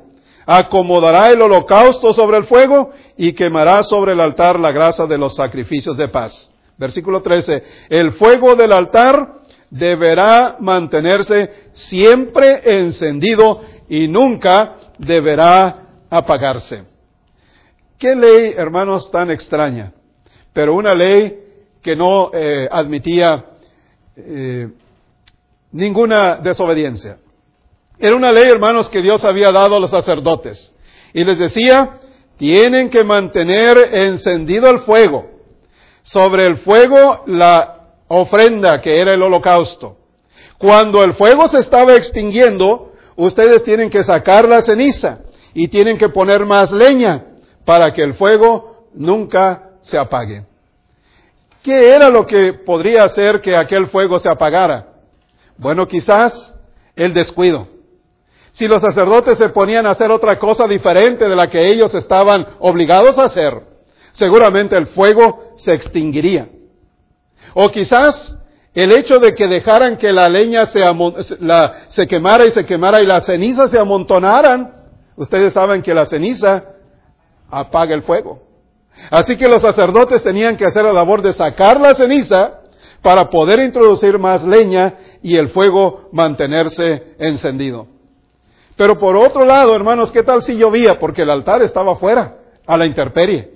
acomodará 0.45 1.29
el 1.29 1.41
holocausto 1.41 2.13
sobre 2.13 2.38
el 2.38 2.45
fuego 2.45 2.91
y 3.17 3.33
quemará 3.33 3.83
sobre 3.83 4.13
el 4.13 4.19
altar 4.19 4.59
la 4.59 4.71
grasa 4.71 5.05
de 5.05 5.17
los 5.17 5.35
sacrificios 5.35 5.95
de 5.97 6.07
paz. 6.07 6.50
Versículo 6.77 7.21
13. 7.21 7.63
El 7.89 8.13
fuego 8.13 8.55
del 8.55 8.73
altar 8.73 9.41
deberá 9.69 10.57
mantenerse 10.59 11.69
siempre 11.73 12.62
encendido 12.79 13.62
y 13.88 14.07
nunca 14.07 14.75
deberá 14.97 15.88
apagarse. 16.09 16.92
Qué 18.03 18.17
ley, 18.17 18.53
hermanos, 18.57 19.10
tan 19.10 19.31
extraña, 19.31 19.93
pero 20.51 20.75
una 20.75 20.91
ley 20.91 21.39
que 21.81 21.95
no 21.95 22.31
eh, 22.33 22.67
admitía 22.69 23.45
eh, 24.17 24.67
ninguna 25.72 26.36
desobediencia. 26.36 27.19
Era 27.98 28.13
una 28.13 28.33
ley, 28.33 28.50
hermanos, 28.50 28.89
que 28.89 29.01
Dios 29.01 29.24
había 29.24 29.53
dado 29.53 29.77
a 29.77 29.79
los 29.79 29.89
sacerdotes. 29.89 30.75
Y 31.13 31.24
les 31.24 31.39
decía, 31.39 32.01
tienen 32.36 32.89
que 32.89 33.05
mantener 33.05 33.77
encendido 33.93 34.69
el 34.69 34.79
fuego 34.79 35.29
sobre 36.01 36.45
el 36.45 36.57
fuego 36.57 37.24
la 37.27 37.86
ofrenda 38.10 38.81
que 38.81 39.00
era 39.00 39.13
el 39.13 39.24
holocausto. 39.24 39.95
Cuando 40.57 41.05
el 41.05 41.13
fuego 41.13 41.48
se 41.48 41.60
estaba 41.60 41.95
extinguiendo, 41.95 42.95
ustedes 43.15 43.63
tienen 43.63 43.89
que 43.89 44.03
sacar 44.03 44.45
la 44.50 44.62
ceniza 44.62 45.19
y 45.53 45.69
tienen 45.69 45.98
que 45.98 46.10
poner 46.10 46.45
más 46.45 46.69
leña 46.69 47.27
para 47.65 47.91
que 47.93 48.01
el 48.01 48.13
fuego 48.13 48.88
nunca 48.93 49.72
se 49.82 49.98
apague. 49.98 50.46
¿Qué 51.62 51.96
era 51.96 52.10
lo 52.10 52.25
que 52.25 52.53
podría 52.53 53.03
hacer 53.05 53.39
que 53.39 53.55
aquel 53.55 53.88
fuego 53.88 54.20
se 54.20 54.29
apagara? 54.29 54.88
Bueno, 55.58 55.88
quizás 55.88 56.53
el 56.96 57.13
descuido. 57.13 57.67
Si 58.51 58.67
los 58.67 58.82
sacerdotes 58.82 59.38
se 59.38 59.50
ponían 59.50 59.86
a 59.88 59.91
hacer 59.91 60.12
otra 60.12 60.38
cosa 60.38 60.67
diferente 60.67 61.27
de 61.27 61.36
la 61.36 61.48
que 61.48 61.72
ellos 61.72 61.96
estaban 61.96 62.46
obligados 62.60 63.17
a 63.17 63.25
hacer, 63.25 63.62
seguramente 64.12 64.75
el 64.75 64.88
fuego 64.88 65.53
se 65.55 65.74
extinguiría. 65.74 66.50
O 67.53 67.70
quizás 67.70 68.38
el 68.74 68.91
hecho 68.91 69.20
de 69.20 69.34
que 69.34 69.48
dejaran 69.48 69.98
que 69.98 70.12
la 70.12 70.27
leña 70.27 70.65
se, 70.65 70.82
se 71.88 72.08
quemara 72.08 72.46
y 72.46 72.51
se 72.51 72.65
quemara 72.65 73.01
y 73.01 73.05
las 73.05 73.25
cenizas 73.25 73.72
se 73.72 73.79
amontonaran, 73.79 74.74
ustedes 75.15 75.53
saben 75.53 75.82
que 75.82 75.93
la 75.93 76.05
ceniza 76.05 76.73
apaga 77.60 77.93
el 77.93 78.03
fuego. 78.03 78.41
Así 79.10 79.38
que 79.38 79.48
los 79.48 79.62
sacerdotes 79.62 80.24
tenían 80.24 80.55
que 80.55 80.65
hacer 80.65 80.86
la 80.86 80.93
labor 80.93 81.22
de 81.22 81.33
sacar 81.33 81.79
la 81.79 81.95
ceniza 81.95 82.60
para 83.01 83.29
poder 83.29 83.60
introducir 83.60 84.17
más 84.17 84.45
leña 84.45 84.93
y 85.22 85.36
el 85.36 85.50
fuego 85.50 86.10
mantenerse 86.12 87.15
encendido. 87.19 87.88
Pero 88.75 88.98
por 88.98 89.15
otro 89.15 89.45
lado, 89.45 89.75
hermanos, 89.75 90.12
¿qué 90.12 90.24
tal 90.24 90.41
si 90.41 90.57
llovía? 90.57 90.98
Porque 90.98 91.22
el 91.24 91.29
altar 91.29 91.62
estaba 91.62 91.93
afuera, 91.93 92.38
a 92.65 92.77
la 92.77 92.86
intemperie. 92.86 93.51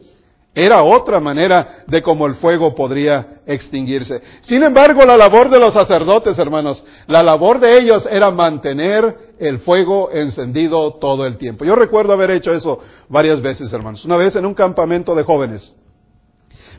Era 0.54 0.84
otra 0.84 1.20
manera 1.20 1.84
de 1.86 2.02
cómo 2.02 2.26
el 2.26 2.36
fuego 2.36 2.74
podría 2.74 3.42
extinguirse. 3.46 4.22
Sin 4.42 4.64
embargo, 4.64 5.06
la 5.06 5.16
labor 5.16 5.50
de 5.50 5.60
los 5.60 5.74
sacerdotes, 5.74 6.40
hermanos, 6.40 6.84
la 7.06 7.22
labor 7.22 7.60
de 7.60 7.78
ellos 7.78 8.08
era 8.12 8.32
mantener 8.32 9.27
el 9.40 9.60
fuego 9.60 10.12
encendido 10.12 10.96
todo 10.96 11.26
el 11.26 11.38
tiempo. 11.38 11.66
Yo 11.66 11.76
recuerdo 11.76 12.14
haber 12.14 12.32
hecho 12.32 12.52
eso 12.52 12.80
varias 13.10 13.42
veces, 13.42 13.72
hermanos. 13.74 14.06
Una 14.06 14.18
vez 14.18 14.36
en 14.36 14.46
un 14.46 14.54
campamento 14.54 15.16
de 15.16 15.24
jóvenes. 15.24 15.76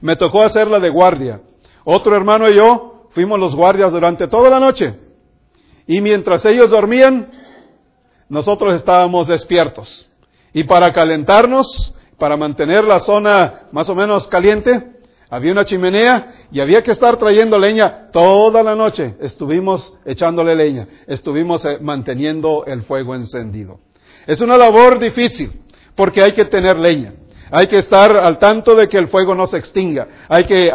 Me 0.00 0.16
tocó 0.16 0.42
hacerla 0.42 0.78
de 0.78 0.90
guardia. 0.90 1.40
Otro 1.84 2.16
hermano 2.16 2.48
y 2.48 2.54
yo 2.54 3.08
fuimos 3.10 3.38
los 3.38 3.54
guardias 3.54 3.92
durante 3.92 4.28
toda 4.28 4.50
la 4.50 4.60
noche. 4.60 4.94
Y 5.86 6.00
mientras 6.00 6.44
ellos 6.44 6.70
dormían, 6.70 7.30
nosotros 8.28 8.74
estábamos 8.74 9.28
despiertos. 9.28 10.08
Y 10.52 10.64
para 10.64 10.92
calentarnos, 10.92 11.94
para 12.18 12.36
mantener 12.36 12.84
la 12.84 13.00
zona 13.00 13.68
más 13.72 13.88
o 13.88 13.94
menos 13.94 14.28
caliente, 14.28 14.97
había 15.30 15.52
una 15.52 15.64
chimenea 15.64 16.34
y 16.50 16.60
había 16.60 16.82
que 16.82 16.92
estar 16.92 17.16
trayendo 17.16 17.58
leña 17.58 18.10
toda 18.10 18.62
la 18.62 18.74
noche. 18.74 19.16
Estuvimos 19.20 19.96
echándole 20.04 20.54
leña, 20.54 20.88
estuvimos 21.06 21.64
eh, 21.64 21.78
manteniendo 21.80 22.64
el 22.66 22.82
fuego 22.82 23.14
encendido. 23.14 23.80
Es 24.26 24.40
una 24.40 24.56
labor 24.56 24.98
difícil 24.98 25.62
porque 25.94 26.22
hay 26.22 26.32
que 26.32 26.44
tener 26.44 26.78
leña. 26.78 27.14
Hay 27.50 27.66
que 27.66 27.78
estar 27.78 28.14
al 28.16 28.38
tanto 28.38 28.74
de 28.74 28.88
que 28.88 28.98
el 28.98 29.08
fuego 29.08 29.34
no 29.34 29.46
se 29.46 29.56
extinga. 29.56 30.06
Hay 30.28 30.44
que 30.44 30.70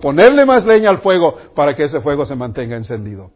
ponerle 0.00 0.44
más 0.44 0.66
leña 0.66 0.90
al 0.90 0.98
fuego 0.98 1.36
para 1.54 1.74
que 1.74 1.84
ese 1.84 2.00
fuego 2.00 2.26
se 2.26 2.34
mantenga 2.34 2.76
encendido. 2.76 3.30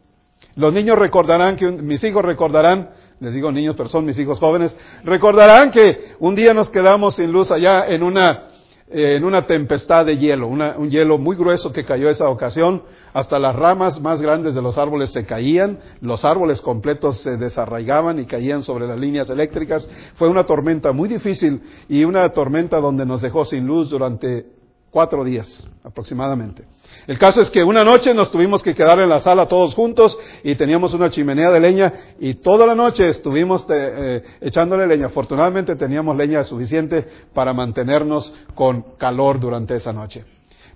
Los 0.55 0.73
niños 0.73 0.97
recordarán 0.97 1.55
que, 1.55 1.65
mis 1.67 2.03
hijos 2.03 2.23
recordarán 2.23 2.89
les 3.21 3.33
digo 3.35 3.51
niños, 3.51 3.75
pero 3.77 3.87
son 3.87 4.03
mis 4.03 4.17
hijos 4.17 4.39
jóvenes, 4.39 4.75
recordarán 5.03 5.69
que 5.69 6.15
un 6.19 6.33
día 6.33 6.55
nos 6.55 6.71
quedamos 6.71 7.15
sin 7.15 7.31
luz 7.31 7.51
allá 7.51 7.85
en 7.87 8.01
una, 8.01 8.47
en 8.93 9.23
una 9.23 9.47
tempestad 9.47 10.05
de 10.05 10.17
hielo, 10.17 10.47
un 10.47 10.89
hielo 10.89 11.17
muy 11.17 11.37
grueso 11.37 11.71
que 11.71 11.85
cayó 11.85 12.09
esa 12.09 12.27
ocasión, 12.27 12.83
hasta 13.13 13.39
las 13.39 13.55
ramas 13.55 14.01
más 14.01 14.21
grandes 14.21 14.53
de 14.53 14.61
los 14.61 14.77
árboles 14.77 15.11
se 15.11 15.25
caían, 15.25 15.79
los 16.01 16.25
árboles 16.25 16.61
completos 16.61 17.17
se 17.17 17.37
desarraigaban 17.37 18.19
y 18.19 18.25
caían 18.25 18.61
sobre 18.61 18.87
las 18.87 18.99
líneas 18.99 19.29
eléctricas. 19.29 19.89
Fue 20.15 20.27
una 20.29 20.45
tormenta 20.45 20.91
muy 20.91 21.07
difícil 21.07 21.61
y 21.87 22.03
una 22.03 22.29
tormenta 22.31 22.79
donde 22.79 23.05
nos 23.05 23.21
dejó 23.21 23.45
sin 23.45 23.65
luz 23.65 23.89
durante 23.89 24.45
cuatro 24.89 25.23
días 25.23 25.67
aproximadamente. 25.83 26.65
El 27.07 27.17
caso 27.17 27.41
es 27.41 27.49
que 27.49 27.63
una 27.63 27.83
noche 27.83 28.13
nos 28.13 28.31
tuvimos 28.31 28.63
que 28.63 28.75
quedar 28.75 28.99
en 28.99 29.09
la 29.09 29.19
sala 29.19 29.47
todos 29.47 29.73
juntos 29.73 30.17
y 30.43 30.55
teníamos 30.55 30.93
una 30.93 31.09
chimenea 31.09 31.51
de 31.51 31.59
leña 31.59 31.93
y 32.19 32.35
toda 32.35 32.65
la 32.65 32.75
noche 32.75 33.07
estuvimos 33.07 33.63
eh, 33.63 33.67
eh, 33.69 34.23
echándole 34.41 34.87
leña. 34.87 35.07
Afortunadamente 35.07 35.75
teníamos 35.75 36.15
leña 36.15 36.43
suficiente 36.43 37.05
para 37.33 37.53
mantenernos 37.53 38.33
con 38.55 38.97
calor 38.97 39.39
durante 39.39 39.75
esa 39.75 39.93
noche. 39.93 40.25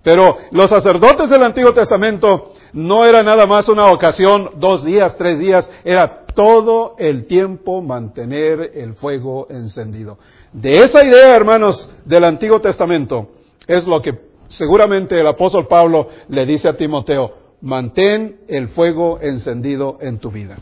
Pero 0.05 0.37
los 0.51 0.69
sacerdotes 0.69 1.29
del 1.31 1.41
Antiguo 1.41 1.73
Testamento 1.73 2.53
no 2.73 3.05
era 3.05 3.23
nada 3.23 3.47
más 3.47 3.67
una 3.69 3.91
ocasión, 3.91 4.51
dos 4.57 4.83
días, 4.83 5.17
tres 5.17 5.39
días, 5.39 5.69
era 5.83 6.25
todo 6.35 6.95
el 6.99 7.25
tiempo 7.25 7.81
mantener 7.81 8.71
el 8.75 8.93
fuego 8.93 9.47
encendido. 9.49 10.19
De 10.53 10.77
esa 10.83 11.03
idea, 11.03 11.35
hermanos, 11.35 11.89
del 12.05 12.23
Antiguo 12.23 12.61
Testamento, 12.61 13.29
es 13.67 13.87
lo 13.87 13.99
que 14.01 14.13
seguramente 14.47 15.19
el 15.19 15.27
apóstol 15.27 15.67
Pablo 15.67 16.07
le 16.29 16.45
dice 16.45 16.67
a 16.69 16.77
Timoteo, 16.77 17.31
mantén 17.61 18.41
el 18.47 18.69
fuego 18.69 19.19
encendido 19.21 19.97
en 20.01 20.19
tu 20.19 20.31
vida. 20.31 20.57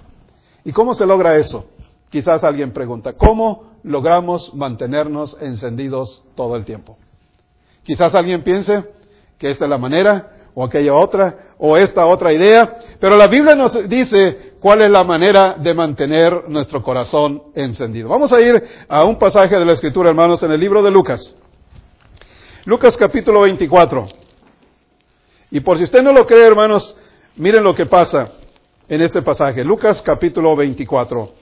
¿Y 0.64 0.72
cómo 0.72 0.94
se 0.94 1.06
logra 1.06 1.36
eso? 1.36 1.66
Quizás 2.10 2.44
alguien 2.44 2.72
pregunta, 2.72 3.14
¿cómo 3.14 3.74
logramos 3.84 4.54
mantenernos 4.54 5.38
encendidos 5.42 6.24
todo 6.36 6.56
el 6.56 6.64
tiempo? 6.64 6.98
Quizás 7.84 8.16
alguien 8.16 8.44
piense 8.44 8.86
que 9.38 9.50
esta 9.50 9.66
es 9.66 9.70
la 9.70 9.78
manera, 9.78 10.30
o 10.56 10.64
aquella 10.64 10.94
otra, 10.94 11.38
o 11.58 11.78
esta 11.78 12.06
otra 12.06 12.32
idea, 12.32 12.78
pero 13.00 13.18
la 13.18 13.28
Biblia 13.28 13.56
nos 13.56 13.90
dice 13.90 14.54
cuál 14.60 14.82
es 14.82 14.92
la 14.92 15.04
manera 15.04 15.56
de 15.56 15.74
mantener 15.74 16.50
nuestro 16.50 16.82
corazón 16.82 17.44
encendido. 17.56 18.10
Vamos 18.10 18.32
a 18.32 18.40
ir 18.40 18.64
a 18.88 19.04
un 19.04 19.18
pasaje 19.18 19.58
de 19.58 19.66
la 19.66 19.74
Escritura, 19.74 20.10
hermanos, 20.10 20.44
en 20.44 20.52
el 20.52 20.60
libro 20.60 20.84
de 20.84 20.92
Lucas. 20.92 21.36
Lucas 22.66 22.96
capítulo 22.96 23.42
24. 23.42 24.06
Y 25.52 25.60
por 25.60 25.78
si 25.78 25.84
usted 25.84 26.02
no 26.02 26.14
lo 26.14 26.26
cree, 26.26 26.46
hermanos, 26.46 26.98
miren 27.36 27.62
lo 27.62 27.76
que 27.76 27.86
pasa 27.86 28.32
en 28.88 29.02
este 29.02 29.22
pasaje. 29.22 29.66
Lucas 29.66 30.02
capítulo 30.02 30.56
24 30.56 31.34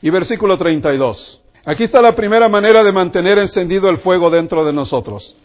y 0.00 0.10
versículo 0.10 0.56
32. 0.56 1.40
Aquí 1.64 1.84
está 1.84 2.00
la 2.00 2.14
primera 2.14 2.48
manera 2.48 2.84
de 2.84 2.92
mantener 2.92 3.38
encendido 3.38 3.88
el 3.88 3.98
fuego 3.98 4.30
dentro 4.30 4.64
de 4.64 4.72
nosotros. 4.72 5.36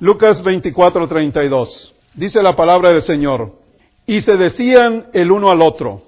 Lucas 0.00 0.42
24, 0.42 1.06
32. 1.06 1.94
Dice 2.14 2.42
la 2.42 2.56
palabra 2.56 2.90
del 2.90 3.02
Señor. 3.02 3.52
Y 4.06 4.22
se 4.22 4.38
decían 4.38 5.08
el 5.12 5.30
uno 5.30 5.50
al 5.50 5.60
otro, 5.60 6.02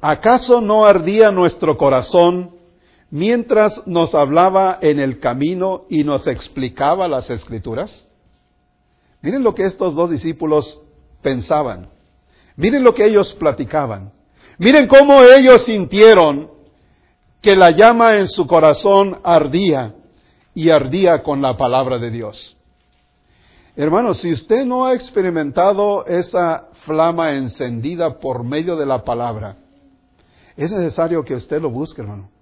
¿acaso 0.00 0.60
no 0.60 0.84
ardía 0.84 1.30
nuestro 1.30 1.76
corazón 1.76 2.53
mientras 3.14 3.86
nos 3.86 4.12
hablaba 4.16 4.76
en 4.80 4.98
el 4.98 5.20
camino 5.20 5.84
y 5.88 6.02
nos 6.02 6.26
explicaba 6.26 7.06
las 7.06 7.30
escrituras? 7.30 8.08
Miren 9.22 9.44
lo 9.44 9.54
que 9.54 9.62
estos 9.62 9.94
dos 9.94 10.10
discípulos 10.10 10.82
pensaban. 11.22 11.90
Miren 12.56 12.82
lo 12.82 12.92
que 12.92 13.04
ellos 13.06 13.32
platicaban. 13.34 14.12
Miren 14.58 14.88
cómo 14.88 15.22
ellos 15.22 15.62
sintieron 15.62 16.50
que 17.40 17.54
la 17.54 17.70
llama 17.70 18.16
en 18.16 18.26
su 18.26 18.48
corazón 18.48 19.20
ardía 19.22 19.94
y 20.52 20.70
ardía 20.70 21.22
con 21.22 21.40
la 21.40 21.56
palabra 21.56 22.00
de 22.00 22.10
Dios. 22.10 22.56
Hermanos, 23.76 24.18
si 24.18 24.32
usted 24.32 24.64
no 24.64 24.86
ha 24.86 24.92
experimentado 24.92 26.04
esa 26.06 26.66
flama 26.84 27.36
encendida 27.36 28.18
por 28.18 28.42
medio 28.42 28.74
de 28.74 28.86
la 28.86 29.04
palabra, 29.04 29.54
es 30.56 30.72
necesario 30.72 31.24
que 31.24 31.36
usted 31.36 31.62
lo 31.62 31.70
busque, 31.70 32.00
hermano. 32.00 32.33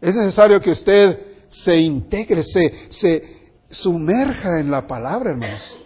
Es 0.00 0.14
necesario 0.14 0.60
que 0.60 0.70
usted 0.70 1.18
se 1.48 1.76
integre, 1.76 2.42
se, 2.42 3.40
sumerja 3.70 4.58
en 4.58 4.70
la 4.70 4.86
palabra, 4.86 5.30
hermanos. 5.30 5.78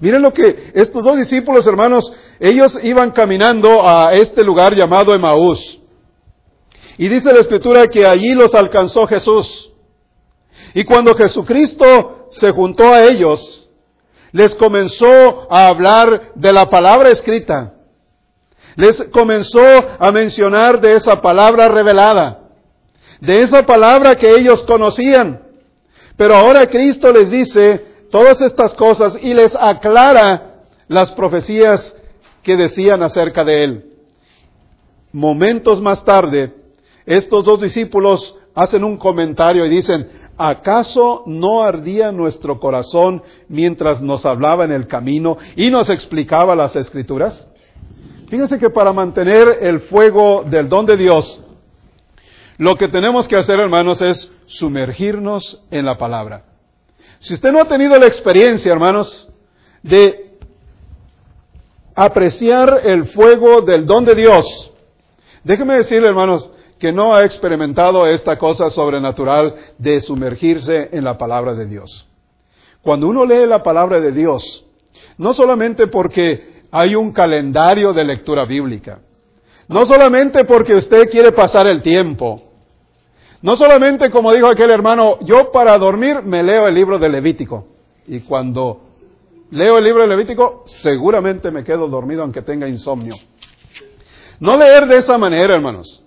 Miren 0.00 0.22
lo 0.22 0.32
que 0.32 0.72
estos 0.74 1.04
dos 1.04 1.16
discípulos, 1.16 1.66
hermanos, 1.66 2.12
ellos 2.40 2.78
iban 2.82 3.12
caminando 3.12 3.86
a 3.86 4.12
este 4.12 4.42
lugar 4.42 4.74
llamado 4.74 5.14
Emaús. 5.14 5.80
Y 6.98 7.08
dice 7.08 7.32
la 7.32 7.40
escritura 7.40 7.86
que 7.86 8.06
allí 8.06 8.34
los 8.34 8.54
alcanzó 8.54 9.06
Jesús. 9.06 9.72
Y 10.74 10.84
cuando 10.84 11.14
Jesucristo 11.14 12.28
se 12.30 12.50
juntó 12.50 12.92
a 12.92 13.04
ellos, 13.04 13.70
les 14.32 14.54
comenzó 14.56 15.46
a 15.50 15.68
hablar 15.68 16.32
de 16.34 16.52
la 16.52 16.68
palabra 16.68 17.10
escrita. 17.10 17.74
Les 18.76 19.04
comenzó 19.12 19.62
a 19.98 20.10
mencionar 20.10 20.80
de 20.80 20.96
esa 20.96 21.20
palabra 21.20 21.68
revelada, 21.68 22.43
de 23.24 23.42
esa 23.42 23.64
palabra 23.64 24.16
que 24.16 24.30
ellos 24.30 24.62
conocían. 24.64 25.42
Pero 26.16 26.34
ahora 26.34 26.66
Cristo 26.68 27.12
les 27.12 27.30
dice 27.30 27.84
todas 28.10 28.40
estas 28.40 28.74
cosas 28.74 29.18
y 29.20 29.34
les 29.34 29.56
aclara 29.56 30.62
las 30.88 31.10
profecías 31.12 31.94
que 32.42 32.56
decían 32.56 33.02
acerca 33.02 33.44
de 33.44 33.64
él. 33.64 33.84
Momentos 35.12 35.80
más 35.80 36.04
tarde, 36.04 36.52
estos 37.06 37.44
dos 37.44 37.60
discípulos 37.60 38.36
hacen 38.54 38.84
un 38.84 38.96
comentario 38.96 39.66
y 39.66 39.70
dicen, 39.70 40.08
¿acaso 40.36 41.22
no 41.26 41.62
ardía 41.62 42.12
nuestro 42.12 42.60
corazón 42.60 43.22
mientras 43.48 44.00
nos 44.00 44.26
hablaba 44.26 44.64
en 44.64 44.72
el 44.72 44.86
camino 44.86 45.36
y 45.56 45.70
nos 45.70 45.90
explicaba 45.90 46.54
las 46.54 46.76
escrituras? 46.76 47.48
Fíjense 48.28 48.58
que 48.58 48.70
para 48.70 48.92
mantener 48.92 49.58
el 49.60 49.80
fuego 49.80 50.44
del 50.44 50.68
don 50.68 50.86
de 50.86 50.96
Dios, 50.96 51.43
lo 52.56 52.76
que 52.76 52.88
tenemos 52.88 53.26
que 53.26 53.36
hacer, 53.36 53.58
hermanos, 53.58 54.00
es 54.00 54.30
sumergirnos 54.46 55.62
en 55.70 55.84
la 55.84 55.98
palabra. 55.98 56.44
Si 57.18 57.34
usted 57.34 57.52
no 57.52 57.60
ha 57.60 57.68
tenido 57.68 57.98
la 57.98 58.06
experiencia, 58.06 58.70
hermanos, 58.70 59.28
de 59.82 60.38
apreciar 61.94 62.82
el 62.84 63.06
fuego 63.08 63.62
del 63.62 63.86
don 63.86 64.04
de 64.04 64.14
Dios, 64.14 64.72
déjeme 65.42 65.74
decirle, 65.74 66.08
hermanos, 66.08 66.52
que 66.78 66.92
no 66.92 67.14
ha 67.14 67.24
experimentado 67.24 68.06
esta 68.06 68.36
cosa 68.38 68.68
sobrenatural 68.68 69.54
de 69.78 70.00
sumergirse 70.00 70.90
en 70.92 71.04
la 71.04 71.16
palabra 71.16 71.54
de 71.54 71.66
Dios. 71.66 72.08
Cuando 72.82 73.08
uno 73.08 73.24
lee 73.24 73.46
la 73.46 73.62
palabra 73.62 74.00
de 74.00 74.12
Dios, 74.12 74.66
no 75.16 75.32
solamente 75.32 75.86
porque 75.86 76.64
hay 76.70 76.94
un 76.94 77.12
calendario 77.12 77.92
de 77.92 78.04
lectura 78.04 78.44
bíblica, 78.44 78.98
no 79.68 79.86
solamente 79.86 80.44
porque 80.44 80.74
usted 80.74 81.10
quiere 81.10 81.32
pasar 81.32 81.66
el 81.66 81.82
tiempo, 81.82 82.42
no 83.42 83.56
solamente 83.56 84.10
como 84.10 84.32
dijo 84.32 84.46
aquel 84.46 84.70
hermano, 84.70 85.18
yo 85.22 85.52
para 85.52 85.76
dormir 85.78 86.22
me 86.22 86.42
leo 86.42 86.66
el 86.66 86.74
libro 86.74 86.98
de 86.98 87.08
Levítico, 87.08 87.66
y 88.06 88.20
cuando 88.20 88.80
leo 89.50 89.78
el 89.78 89.84
libro 89.84 90.02
de 90.02 90.08
Levítico 90.08 90.62
seguramente 90.66 91.50
me 91.50 91.64
quedo 91.64 91.88
dormido 91.88 92.22
aunque 92.22 92.42
tenga 92.42 92.68
insomnio. 92.68 93.16
No 94.40 94.56
leer 94.56 94.86
de 94.86 94.96
esa 94.96 95.16
manera, 95.16 95.54
hermanos. 95.54 96.02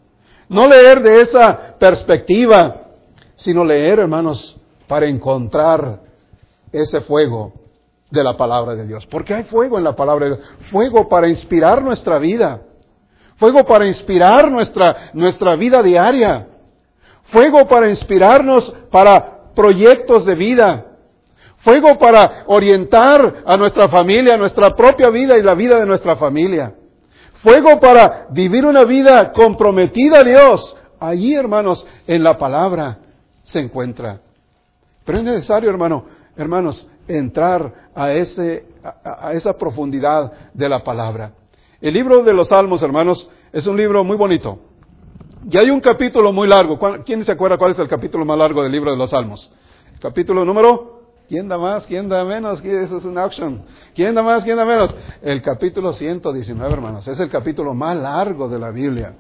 No 0.50 0.68
leer 0.68 1.02
de 1.02 1.22
esa 1.22 1.76
perspectiva, 1.78 2.92
sino 3.36 3.64
leer, 3.64 4.00
hermanos, 4.00 4.58
para 4.88 5.08
encontrar 5.08 6.02
ese 6.72 7.02
fuego 7.02 7.54
de 8.10 8.24
la 8.24 8.38
palabra 8.38 8.76
de 8.76 8.86
Dios. 8.86 9.06
Porque 9.08 9.34
hay 9.34 9.44
fuego 9.44 9.78
en 9.78 9.84
la 9.84 9.96
palabra 9.96 10.26
de 10.26 10.36
Dios. 10.36 10.48
Fuego 10.72 11.10
para 11.10 11.28
inspirar 11.28 11.82
nuestra 11.82 12.20
vida. 12.20 12.62
Fuego 13.38 13.64
para 13.66 13.86
inspirar 13.88 14.50
nuestra, 14.52 15.12
nuestra 15.14 15.56
vida 15.56 15.82
diaria. 15.84 16.48
Fuego 17.26 17.68
para 17.68 17.90
inspirarnos 17.90 18.76
para 18.92 19.54
proyectos 19.54 20.26
de 20.26 20.36
vida. 20.36 20.86
Fuego 21.58 21.98
para 21.98 22.44
orientar 22.48 23.44
a 23.46 23.58
nuestra 23.58 23.90
familia, 23.90 24.36
a 24.36 24.38
nuestra 24.38 24.76
propia 24.76 25.10
vida 25.10 25.38
y 25.38 25.44
la 25.44 25.54
vida 25.54 25.80
de 25.80 25.86
nuestra 25.86 26.16
familia. 26.16 26.74
Fuego 27.44 27.80
para 27.80 28.28
vivir 28.32 28.66
una 28.66 28.84
vida 28.84 29.32
comprometida 29.32 30.20
a 30.20 30.24
Dios. 30.24 30.76
Allí, 31.00 31.36
hermanos, 31.36 31.86
en 32.08 32.24
la 32.24 32.38
palabra 32.38 32.98
se 33.44 33.60
encuentra. 33.60 34.20
Pero 35.06 35.20
es 35.20 35.24
necesario, 35.24 35.70
hermano, 35.70 36.06
hermanos, 36.36 36.88
entrar 37.08 37.72
a, 37.94 38.12
ese, 38.14 38.66
a, 38.84 39.28
a 39.28 39.34
esa 39.34 39.56
profundidad 39.58 40.32
de 40.54 40.70
la 40.70 40.84
palabra. 40.84 41.32
El 41.82 41.94
libro 41.94 42.24
de 42.24 42.34
los 42.34 42.50
Salmos, 42.50 42.82
hermanos, 42.84 43.30
es 43.52 43.68
un 43.68 43.78
libro 43.78 44.04
muy 44.04 44.18
bonito. 44.18 44.60
Y 45.50 45.58
hay 45.58 45.70
un 45.70 45.80
capítulo 45.80 46.34
muy 46.34 46.48
largo. 46.48 46.80
¿Quién 47.06 47.24
se 47.24 47.32
acuerda 47.32 47.58
cuál 47.58 47.72
es 47.72 47.80
el 47.80 47.88
capítulo 47.88 48.26
más 48.26 48.38
largo 48.38 48.64
del 48.64 48.72
libro 48.72 48.92
de 48.92 48.98
los 48.98 49.10
Salmos? 49.12 49.52
El 49.94 50.00
capítulo 50.00 50.44
número 50.44 50.98
¿Quién 51.28 51.50
da 51.50 51.58
más? 51.58 51.86
¿Quién 51.86 52.08
da 52.08 52.24
menos? 52.24 52.64
Eso 52.64 52.98
es 52.98 53.06
un 53.06 53.18
auction. 53.18 53.62
¿Quién 53.94 54.16
da 54.16 54.24
más? 54.24 54.46
¿Quién 54.46 54.56
da 54.56 54.64
menos? 54.64 54.96
El 55.22 55.42
capítulo 55.42 55.92
119, 55.92 56.74
hermanos. 56.74 57.06
Es 57.08 57.20
el 57.20 57.30
capítulo 57.30 57.74
más 57.74 57.98
largo 57.98 58.48
de 58.48 58.58
la 58.58 58.72
Biblia. 58.72 59.14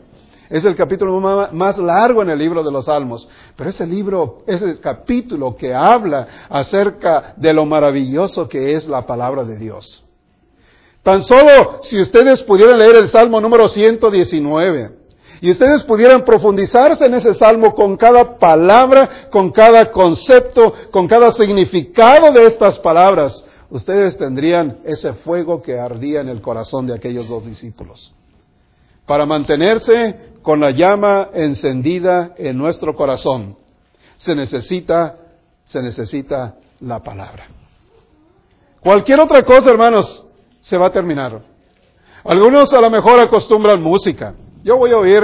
Es 0.49 0.63
el 0.63 0.77
capítulo 0.77 1.19
más 1.51 1.77
largo 1.77 2.21
en 2.21 2.29
el 2.29 2.39
libro 2.39 2.63
de 2.63 2.71
los 2.71 2.85
Salmos. 2.85 3.27
Pero 3.57 3.69
ese 3.69 3.85
libro, 3.85 4.43
ese 4.47 4.79
capítulo 4.79 5.57
que 5.57 5.73
habla 5.73 6.47
acerca 6.49 7.33
de 7.35 7.51
lo 7.51 7.65
maravilloso 7.65 8.47
que 8.47 8.73
es 8.73 8.87
la 8.87 9.05
palabra 9.05 9.43
de 9.43 9.57
Dios. 9.57 10.06
Tan 11.07 11.23
solo 11.23 11.79
si 11.83 12.01
ustedes 12.01 12.43
pudieran 12.43 12.77
leer 12.77 12.97
el 12.97 13.07
Salmo 13.07 13.39
número 13.39 13.69
119, 13.69 14.91
y 15.39 15.49
ustedes 15.49 15.85
pudieran 15.85 16.25
profundizarse 16.25 17.05
en 17.05 17.13
ese 17.13 17.33
salmo 17.33 17.73
con 17.73 17.95
cada 17.95 18.37
palabra, 18.37 19.29
con 19.31 19.51
cada 19.51 19.89
concepto, 19.89 20.73
con 20.91 21.07
cada 21.07 21.31
significado 21.31 22.33
de 22.33 22.47
estas 22.47 22.77
palabras, 22.79 23.47
ustedes 23.69 24.17
tendrían 24.17 24.79
ese 24.83 25.13
fuego 25.13 25.61
que 25.61 25.79
ardía 25.79 26.19
en 26.19 26.27
el 26.27 26.41
corazón 26.41 26.85
de 26.85 26.95
aquellos 26.95 27.29
dos 27.29 27.45
discípulos. 27.45 28.13
Para 29.05 29.25
mantenerse 29.25 30.33
con 30.41 30.59
la 30.59 30.71
llama 30.71 31.29
encendida 31.33 32.33
en 32.35 32.57
nuestro 32.57 32.97
corazón, 32.97 33.55
se 34.17 34.35
necesita, 34.35 35.15
se 35.63 35.81
necesita 35.81 36.57
la 36.81 36.99
palabra. 37.01 37.45
Cualquier 38.81 39.21
otra 39.21 39.43
cosa, 39.43 39.69
hermanos, 39.69 40.26
se 40.67 40.77
va 40.77 40.87
a 40.87 40.91
terminar. 40.91 41.41
Algunos 42.25 42.73
a 42.73 42.81
lo 42.81 42.89
mejor 42.89 43.21
acostumbran 43.21 43.81
música. 43.81 44.33
Yo 44.65 44.75
voy 44.75 44.91
a 44.91 44.97
oír, 44.97 45.23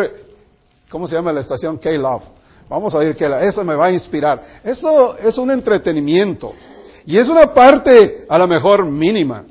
¿cómo 0.89 1.05
se 1.05 1.15
llama 1.17 1.33
la 1.33 1.41
estación? 1.41 1.77
K-Love. 1.79 2.23
Vamos 2.69 2.95
a 2.95 2.99
oír 2.99 3.13
K-Love. 3.17 3.43
Eso 3.43 3.61
me 3.65 3.75
va 3.75 3.87
a 3.87 3.91
inspirar. 3.91 4.41
Eso 4.63 5.17
es 5.17 5.37
un 5.37 5.51
entretenimiento. 5.51 6.53
Y 7.05 7.17
es 7.17 7.27
una 7.27 7.53
parte 7.53 8.25
a 8.29 8.37
lo 8.37 8.47
mejor 8.47 8.85
mínima. 8.85 9.43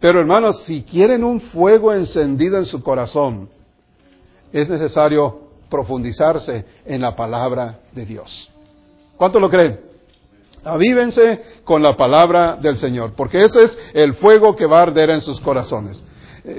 Pero 0.00 0.18
hermanos, 0.18 0.64
si 0.64 0.82
quieren 0.82 1.22
un 1.22 1.40
fuego 1.40 1.92
encendido 1.92 2.58
en 2.58 2.64
su 2.64 2.82
corazón, 2.82 3.48
es 4.52 4.68
necesario 4.68 5.38
profundizarse 5.70 6.64
en 6.84 7.00
la 7.00 7.14
palabra 7.14 7.78
de 7.92 8.04
Dios. 8.04 8.50
¿Cuánto 9.16 9.38
lo 9.38 9.48
creen? 9.48 9.85
Avívense 10.66 11.42
con 11.64 11.82
la 11.82 11.96
palabra 11.96 12.56
del 12.60 12.76
Señor, 12.76 13.12
porque 13.16 13.42
ese 13.42 13.62
es 13.62 13.78
el 13.94 14.14
fuego 14.14 14.56
que 14.56 14.66
va 14.66 14.80
a 14.80 14.82
arder 14.82 15.10
en 15.10 15.20
sus 15.20 15.40
corazones. 15.40 16.04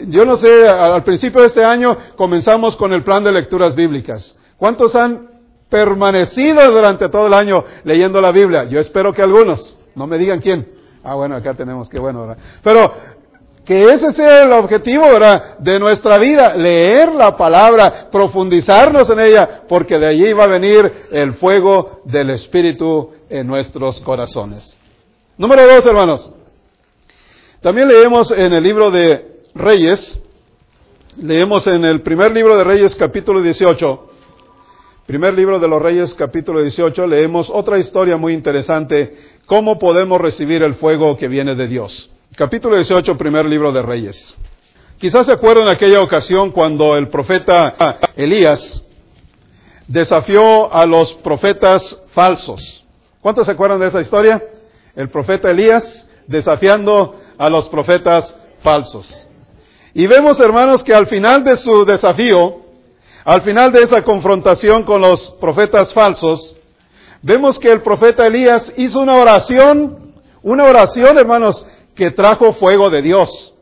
Yo 0.07 0.25
no 0.25 0.35
sé, 0.35 0.67
al 0.67 1.03
principio 1.03 1.41
de 1.41 1.47
este 1.47 1.63
año 1.63 1.95
comenzamos 2.15 2.75
con 2.75 2.93
el 2.93 3.03
plan 3.03 3.23
de 3.23 3.31
lecturas 3.31 3.75
bíblicas. 3.75 4.37
¿Cuántos 4.57 4.95
han 4.95 5.29
permanecido 5.69 6.71
durante 6.71 7.09
todo 7.09 7.27
el 7.27 7.33
año 7.33 7.63
leyendo 7.83 8.19
la 8.19 8.31
Biblia? 8.31 8.65
Yo 8.65 8.79
espero 8.79 9.13
que 9.13 9.21
algunos. 9.21 9.77
No 9.95 10.07
me 10.07 10.17
digan 10.17 10.39
quién. 10.39 10.67
Ah, 11.03 11.15
bueno, 11.15 11.35
acá 11.35 11.53
tenemos 11.53 11.87
que 11.87 11.99
bueno. 11.99 12.27
¿verdad? 12.27 12.37
Pero 12.63 12.91
que 13.67 13.81
ese 13.81 14.13
sea 14.13 14.43
el 14.43 14.53
objetivo 14.53 15.05
de 15.59 15.79
nuestra 15.79 16.17
vida, 16.17 16.55
leer 16.55 17.13
la 17.13 17.35
palabra, 17.35 18.07
profundizarnos 18.09 19.09
en 19.09 19.19
ella, 19.19 19.63
porque 19.67 19.99
de 19.99 20.07
allí 20.07 20.31
va 20.31 20.45
a 20.45 20.47
venir 20.47 20.89
el 21.11 21.33
fuego 21.33 22.01
del 22.05 22.29
Espíritu 22.29 23.11
en 23.29 23.47
nuestros 23.47 23.99
corazones. 24.01 24.77
Número 25.37 25.67
dos, 25.67 25.85
hermanos. 25.85 26.31
También 27.61 27.87
leemos 27.87 28.31
en 28.31 28.53
el 28.53 28.63
libro 28.63 28.91
de 28.91 29.41
Reyes, 29.55 30.19
leemos 31.17 31.65
en 31.67 31.83
el 31.85 32.01
primer 32.01 32.31
libro 32.31 32.57
de 32.57 32.63
Reyes 32.63 32.95
capítulo 32.95 33.41
18, 33.41 34.09
primer 35.05 35.33
libro 35.33 35.59
de 35.59 35.67
los 35.67 35.81
Reyes 35.81 36.13
capítulo 36.13 36.61
18, 36.61 37.07
leemos 37.07 37.49
otra 37.49 37.79
historia 37.79 38.17
muy 38.17 38.33
interesante, 38.33 39.17
cómo 39.45 39.79
podemos 39.79 40.21
recibir 40.21 40.61
el 40.63 40.75
fuego 40.75 41.17
que 41.17 41.27
viene 41.27 41.55
de 41.55 41.67
Dios. 41.67 42.09
Capítulo 42.35 42.75
18, 42.75 43.17
primer 43.17 43.45
libro 43.45 43.71
de 43.71 43.81
Reyes. 43.81 44.37
Quizás 44.99 45.25
se 45.25 45.31
acuerdan 45.31 45.67
aquella 45.67 46.01
ocasión 46.01 46.51
cuando 46.51 46.95
el 46.95 47.09
profeta 47.09 47.97
Elías 48.15 48.85
desafió 49.87 50.73
a 50.73 50.85
los 50.85 51.13
profetas 51.15 52.03
falsos. 52.13 52.86
¿Cuántos 53.27 53.45
se 53.45 53.51
acuerdan 53.51 53.81
de 53.81 53.87
esa 53.87 53.99
historia? 53.99 54.41
El 54.95 55.09
profeta 55.09 55.51
Elías 55.51 56.07
desafiando 56.27 57.19
a 57.37 57.49
los 57.49 57.67
profetas 57.67 58.33
falsos. 58.63 59.27
Y 59.93 60.07
vemos, 60.07 60.39
hermanos, 60.39 60.81
que 60.81 60.93
al 60.93 61.07
final 61.07 61.43
de 61.43 61.57
su 61.57 61.83
desafío, 61.83 62.61
al 63.25 63.41
final 63.41 63.73
de 63.73 63.83
esa 63.83 64.01
confrontación 64.01 64.83
con 64.83 65.01
los 65.01 65.31
profetas 65.41 65.93
falsos, 65.93 66.55
vemos 67.21 67.59
que 67.59 67.69
el 67.69 67.81
profeta 67.81 68.25
Elías 68.25 68.71
hizo 68.77 69.01
una 69.01 69.15
oración, 69.15 70.13
una 70.41 70.63
oración, 70.63 71.17
hermanos, 71.17 71.67
que 71.95 72.11
trajo 72.11 72.53
fuego 72.53 72.89
de 72.89 73.01
Dios. 73.01 73.53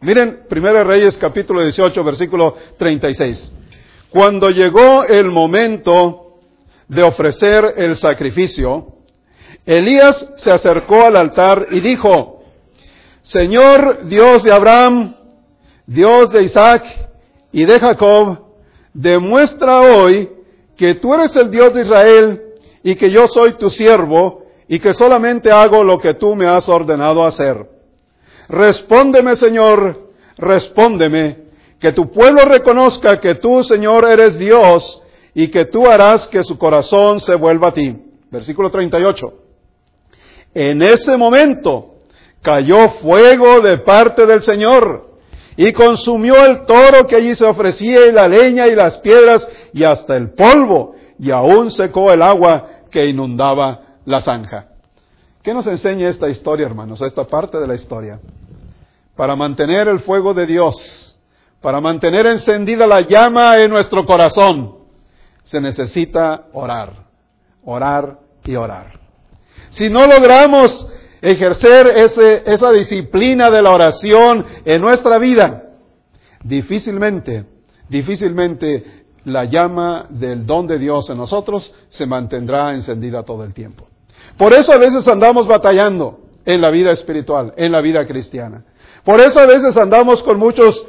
Miren, 0.00 0.44
1 0.50 0.84
Reyes 0.84 1.18
capítulo 1.18 1.62
18, 1.62 2.02
versículo 2.02 2.54
36. 2.78 3.52
Cuando 4.08 4.48
llegó 4.48 5.04
el 5.04 5.30
momento 5.30 6.38
de 6.88 7.02
ofrecer 7.02 7.74
el 7.76 7.94
sacrificio, 7.94 8.91
Elías 9.64 10.28
se 10.36 10.50
acercó 10.50 11.06
al 11.06 11.16
altar 11.16 11.68
y 11.70 11.80
dijo, 11.80 12.42
Señor 13.22 14.06
Dios 14.06 14.42
de 14.42 14.52
Abraham, 14.52 15.14
Dios 15.86 16.32
de 16.32 16.42
Isaac 16.42 16.84
y 17.52 17.64
de 17.64 17.78
Jacob, 17.78 18.38
demuestra 18.92 19.80
hoy 19.80 20.30
que 20.76 20.94
tú 20.94 21.14
eres 21.14 21.36
el 21.36 21.50
Dios 21.50 21.72
de 21.74 21.82
Israel 21.82 22.42
y 22.82 22.96
que 22.96 23.10
yo 23.10 23.28
soy 23.28 23.52
tu 23.52 23.70
siervo 23.70 24.46
y 24.66 24.80
que 24.80 24.94
solamente 24.94 25.52
hago 25.52 25.84
lo 25.84 25.98
que 25.98 26.14
tú 26.14 26.34
me 26.34 26.48
has 26.48 26.68
ordenado 26.68 27.24
hacer. 27.24 27.68
Respóndeme, 28.48 29.36
Señor, 29.36 30.10
respóndeme, 30.36 31.42
que 31.78 31.92
tu 31.92 32.10
pueblo 32.10 32.44
reconozca 32.44 33.20
que 33.20 33.36
tú, 33.36 33.62
Señor, 33.62 34.08
eres 34.08 34.38
Dios 34.38 35.02
y 35.34 35.48
que 35.48 35.66
tú 35.66 35.86
harás 35.86 36.26
que 36.26 36.42
su 36.42 36.58
corazón 36.58 37.20
se 37.20 37.34
vuelva 37.34 37.68
a 37.68 37.74
ti. 37.74 37.96
Versículo 38.30 38.70
38. 38.70 39.41
En 40.54 40.82
ese 40.82 41.16
momento, 41.16 41.96
cayó 42.42 42.90
fuego 43.00 43.60
de 43.60 43.78
parte 43.78 44.26
del 44.26 44.42
Señor 44.42 45.12
y 45.56 45.72
consumió 45.72 46.44
el 46.44 46.66
toro 46.66 47.06
que 47.06 47.16
allí 47.16 47.34
se 47.34 47.46
ofrecía 47.46 48.06
y 48.06 48.12
la 48.12 48.28
leña 48.28 48.66
y 48.66 48.74
las 48.74 48.98
piedras 48.98 49.48
y 49.72 49.84
hasta 49.84 50.16
el 50.16 50.30
polvo 50.30 50.94
y 51.18 51.30
aún 51.30 51.70
secó 51.70 52.12
el 52.12 52.22
agua 52.22 52.68
que 52.90 53.06
inundaba 53.06 53.80
la 54.04 54.20
zanja. 54.20 54.68
¿Qué 55.42 55.54
nos 55.54 55.66
enseña 55.66 56.08
esta 56.08 56.28
historia, 56.28 56.66
hermanos? 56.66 57.00
Esta 57.02 57.24
parte 57.26 57.58
de 57.58 57.66
la 57.66 57.74
historia. 57.74 58.20
Para 59.16 59.36
mantener 59.36 59.88
el 59.88 60.00
fuego 60.00 60.34
de 60.34 60.46
Dios, 60.46 61.18
para 61.60 61.80
mantener 61.80 62.26
encendida 62.26 62.86
la 62.86 63.02
llama 63.02 63.58
en 63.58 63.70
nuestro 63.70 64.04
corazón, 64.04 64.78
se 65.44 65.60
necesita 65.60 66.46
orar, 66.52 66.92
orar 67.64 68.18
y 68.44 68.54
orar. 68.56 69.01
Si 69.72 69.88
no 69.88 70.06
logramos 70.06 70.86
ejercer 71.22 71.86
ese, 71.88 72.42
esa 72.46 72.70
disciplina 72.70 73.50
de 73.50 73.62
la 73.62 73.70
oración 73.70 74.44
en 74.64 74.82
nuestra 74.82 75.18
vida, 75.18 75.70
difícilmente, 76.44 77.46
difícilmente 77.88 79.04
la 79.24 79.46
llama 79.46 80.06
del 80.10 80.44
don 80.44 80.66
de 80.66 80.78
Dios 80.78 81.08
en 81.08 81.16
nosotros 81.16 81.72
se 81.88 82.04
mantendrá 82.06 82.74
encendida 82.74 83.22
todo 83.22 83.44
el 83.44 83.54
tiempo. 83.54 83.88
Por 84.36 84.52
eso 84.52 84.72
a 84.72 84.78
veces 84.78 85.08
andamos 85.08 85.46
batallando 85.46 86.20
en 86.44 86.60
la 86.60 86.70
vida 86.70 86.90
espiritual, 86.92 87.54
en 87.56 87.72
la 87.72 87.80
vida 87.80 88.06
cristiana. 88.06 88.64
Por 89.04 89.20
eso 89.20 89.40
a 89.40 89.46
veces 89.46 89.74
andamos 89.78 90.22
con 90.22 90.38
muchos 90.38 90.84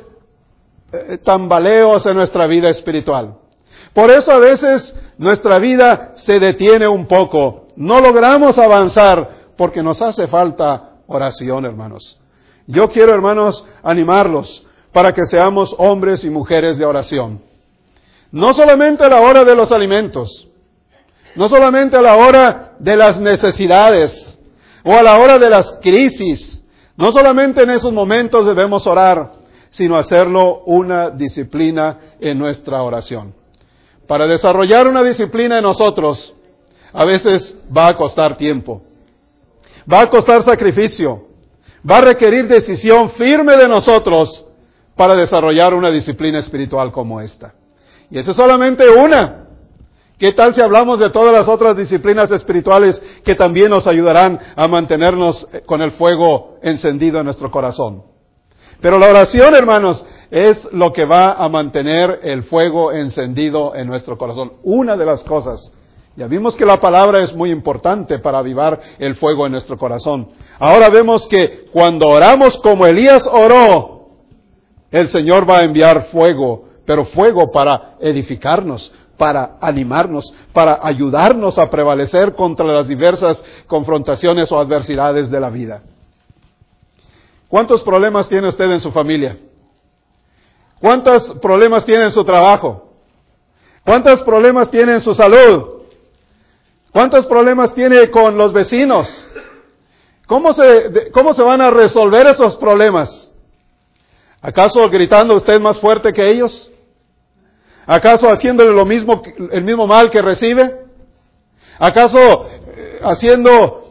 eh, 0.92 1.20
tambaleos 1.24 2.06
en 2.06 2.16
nuestra 2.16 2.48
vida 2.48 2.70
espiritual. 2.70 3.38
Por 3.94 4.10
eso 4.10 4.32
a 4.32 4.40
veces 4.40 4.96
nuestra 5.18 5.60
vida 5.60 6.14
se 6.16 6.40
detiene 6.40 6.88
un 6.88 7.06
poco. 7.08 7.68
No 7.76 8.00
logramos 8.02 8.58
avanzar 8.58 9.30
porque 9.56 9.84
nos 9.84 10.02
hace 10.02 10.28
falta 10.28 10.98
oración, 11.08 11.66
hermanos. 11.66 12.20
Yo 12.66 12.90
quiero, 12.90 13.14
hermanos, 13.14 13.66
animarlos 13.84 14.66
para 14.92 15.12
que 15.12 15.26
seamos 15.26 15.76
hombres 15.78 16.24
y 16.24 16.30
mujeres 16.30 16.78
de 16.78 16.86
oración. 16.86 17.42
No 18.32 18.54
solamente 18.54 19.04
a 19.04 19.10
la 19.10 19.22
hora 19.22 19.44
de 19.44 19.56
los 19.56 19.72
alimentos, 19.72 20.48
no 21.36 21.48
solamente 21.48 21.98
a 21.98 22.02
la 22.02 22.16
hora 22.16 22.74
de 22.80 22.96
las 22.96 23.20
necesidades 23.20 24.40
o 24.84 24.94
a 24.94 25.04
la 25.04 25.18
hora 25.18 25.38
de 25.38 25.50
las 25.50 25.72
crisis, 25.82 26.64
no 26.96 27.12
solamente 27.12 27.64
en 27.64 27.72
esos 27.72 27.92
momentos 27.92 28.46
debemos 28.46 28.88
orar, 28.88 29.34
sino 29.70 29.98
hacerlo 29.98 30.64
una 30.66 31.10
disciplina 31.10 31.98
en 32.20 32.38
nuestra 32.38 32.82
oración. 32.84 33.43
Para 34.14 34.28
desarrollar 34.28 34.88
una 34.88 35.02
disciplina 35.02 35.58
en 35.58 35.64
nosotros, 35.64 36.36
a 36.94 37.04
veces 37.04 37.58
va 37.76 37.88
a 37.88 37.98
costar 37.98 38.38
tiempo. 38.38 38.84
Va 39.92 40.02
a 40.02 40.10
costar 40.12 40.44
sacrificio. 40.44 41.30
Va 41.90 41.98
a 41.98 42.02
requerir 42.02 42.48
decisión 42.48 43.10
firme 43.10 43.58
de 43.58 43.68
nosotros 43.68 44.46
para 44.96 45.16
desarrollar 45.16 45.74
una 45.74 45.90
disciplina 45.90 46.38
espiritual 46.38 46.92
como 46.92 47.22
esta. 47.22 47.56
Y 48.12 48.20
eso 48.20 48.30
es 48.30 48.38
solamente 48.38 48.88
una. 48.88 49.48
¿Qué 50.20 50.32
tal 50.34 50.54
si 50.54 50.62
hablamos 50.62 51.00
de 51.00 51.10
todas 51.10 51.34
las 51.34 51.48
otras 51.48 51.76
disciplinas 51.76 52.30
espirituales 52.30 53.02
que 53.26 53.34
también 53.34 53.72
nos 53.72 53.88
ayudarán 53.88 54.40
a 54.56 54.68
mantenernos 54.68 55.48
con 55.66 55.82
el 55.82 55.92
fuego 55.94 56.60
encendido 56.62 57.18
en 57.18 57.26
nuestro 57.26 57.50
corazón? 57.50 58.04
Pero 58.80 59.00
la 59.00 59.08
oración, 59.08 59.56
hermanos, 59.56 60.06
es 60.34 60.68
lo 60.74 60.92
que 60.92 61.06
va 61.06 61.34
a 61.34 61.48
mantener 61.48 62.22
el 62.24 62.42
fuego 62.46 62.92
encendido 62.92 63.76
en 63.76 63.86
nuestro 63.86 64.18
corazón. 64.18 64.54
Una 64.64 64.98
de 64.98 65.06
las 65.06 65.24
cosas 65.24 65.72
ya 66.16 66.26
vimos 66.26 66.56
que 66.56 66.66
la 66.66 66.80
palabra 66.80 67.22
es 67.22 67.36
muy 67.36 67.52
importante 67.52 68.18
para 68.18 68.40
avivar 68.40 68.80
el 68.98 69.14
fuego 69.16 69.46
en 69.46 69.52
nuestro 69.52 69.78
corazón. 69.78 70.30
Ahora 70.58 70.90
vemos 70.90 71.28
que 71.28 71.66
cuando 71.72 72.08
oramos 72.08 72.58
como 72.58 72.88
Elías 72.88 73.30
oró, 73.32 74.10
el 74.90 75.08
Señor 75.08 75.48
va 75.48 75.60
a 75.60 75.64
enviar 75.66 76.08
fuego, 76.08 76.66
pero 76.84 77.06
fuego 77.06 77.52
para 77.52 77.98
edificarnos, 78.00 78.92
para 79.18 79.58
animarnos, 79.62 80.34
para 80.52 80.80
ayudarnos 80.82 81.60
a 81.60 81.70
prevalecer 81.70 82.34
contra 82.34 82.66
las 82.66 82.88
diversas 82.88 83.46
confrontaciones 83.68 84.52
o 84.52 84.58
adversidades 84.58 85.30
de 85.30 85.40
la 85.40 85.52
vida. 85.52 85.84
¿Cuántos 87.50 87.84
problemas 87.84 88.28
tiene 88.28 88.48
usted 88.48 88.72
en 88.72 88.80
su 88.80 88.92
familia? 88.92 89.38
¿Cuántos 90.84 91.36
problemas 91.36 91.86
tiene 91.86 92.04
en 92.04 92.12
su 92.12 92.26
trabajo? 92.26 92.90
¿Cuántos 93.86 94.22
problemas 94.24 94.70
tiene 94.70 94.92
en 94.92 95.00
su 95.00 95.14
salud? 95.14 95.84
¿Cuántos 96.92 97.26
problemas 97.26 97.74
tiene 97.74 98.12
con 98.12 98.38
los 98.38 98.52
vecinos? 98.52 99.26
¿Cómo 100.28 100.54
se, 100.54 101.10
¿Cómo 101.14 101.34
se 101.34 101.42
van 101.42 101.62
a 101.62 101.70
resolver 101.70 102.28
esos 102.28 102.58
problemas? 102.58 103.32
¿Acaso 104.42 104.90
gritando 104.90 105.36
usted 105.36 105.58
más 105.62 105.80
fuerte 105.80 106.12
que 106.12 106.30
ellos? 106.30 106.70
¿Acaso 107.86 108.30
haciéndole 108.30 108.74
lo 108.74 108.86
mismo, 108.86 109.22
el 109.54 109.64
mismo 109.64 109.88
mal 109.88 110.10
que 110.10 110.22
recibe? 110.22 110.82
¿Acaso 111.80 112.50
eh, 112.50 113.00
haciendo 113.02 113.83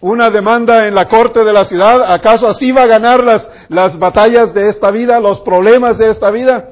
una 0.00 0.30
demanda 0.30 0.86
en 0.86 0.94
la 0.94 1.08
corte 1.08 1.44
de 1.44 1.52
la 1.52 1.64
ciudad? 1.64 2.12
¿Acaso 2.12 2.46
así 2.48 2.72
va 2.72 2.82
a 2.82 2.86
ganar 2.86 3.22
las, 3.22 3.50
las 3.68 3.98
batallas 3.98 4.54
de 4.54 4.68
esta 4.68 4.90
vida, 4.90 5.20
los 5.20 5.40
problemas 5.40 5.98
de 5.98 6.10
esta 6.10 6.30
vida? 6.30 6.70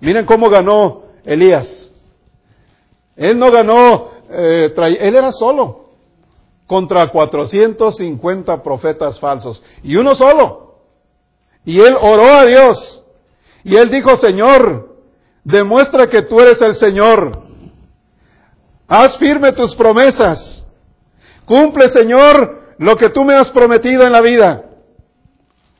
Miren 0.00 0.26
cómo 0.26 0.50
ganó 0.50 1.02
Elías. 1.24 1.92
Él 3.16 3.38
no 3.38 3.50
ganó 3.50 4.18
eh, 4.30 4.74
él 5.00 5.16
era 5.16 5.32
solo 5.32 5.86
contra 6.66 7.08
450 7.08 8.62
profetas 8.62 9.18
falsos 9.18 9.62
y 9.82 9.96
uno 9.96 10.14
solo. 10.14 10.82
Y 11.64 11.80
él 11.80 11.96
oró 12.00 12.26
a 12.26 12.44
Dios 12.44 13.04
y 13.64 13.76
él 13.76 13.90
dijo, 13.90 14.16
Señor, 14.16 14.96
demuestra 15.44 16.08
que 16.08 16.22
tú 16.22 16.40
eres 16.40 16.60
el 16.62 16.74
Señor. 16.74 17.42
Haz 18.86 19.16
firme 19.18 19.52
tus 19.52 19.74
promesas. 19.74 20.57
Cumple, 21.48 21.88
Señor, 21.88 22.74
lo 22.76 22.96
que 22.96 23.08
tú 23.08 23.24
me 23.24 23.34
has 23.34 23.50
prometido 23.50 24.04
en 24.04 24.12
la 24.12 24.20
vida. 24.20 24.66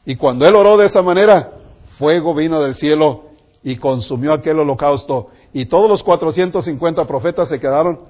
Y 0.06 0.16
cuando 0.16 0.48
él 0.48 0.56
oró 0.56 0.78
de 0.78 0.86
esa 0.86 1.02
manera, 1.02 1.52
fuego 1.98 2.34
vino 2.34 2.62
del 2.62 2.74
cielo 2.74 3.26
y 3.62 3.76
consumió 3.76 4.32
aquel 4.32 4.58
holocausto. 4.60 5.28
Y 5.52 5.66
todos 5.66 5.86
los 5.86 6.02
450 6.02 7.04
profetas 7.04 7.50
se 7.50 7.60
quedaron 7.60 8.00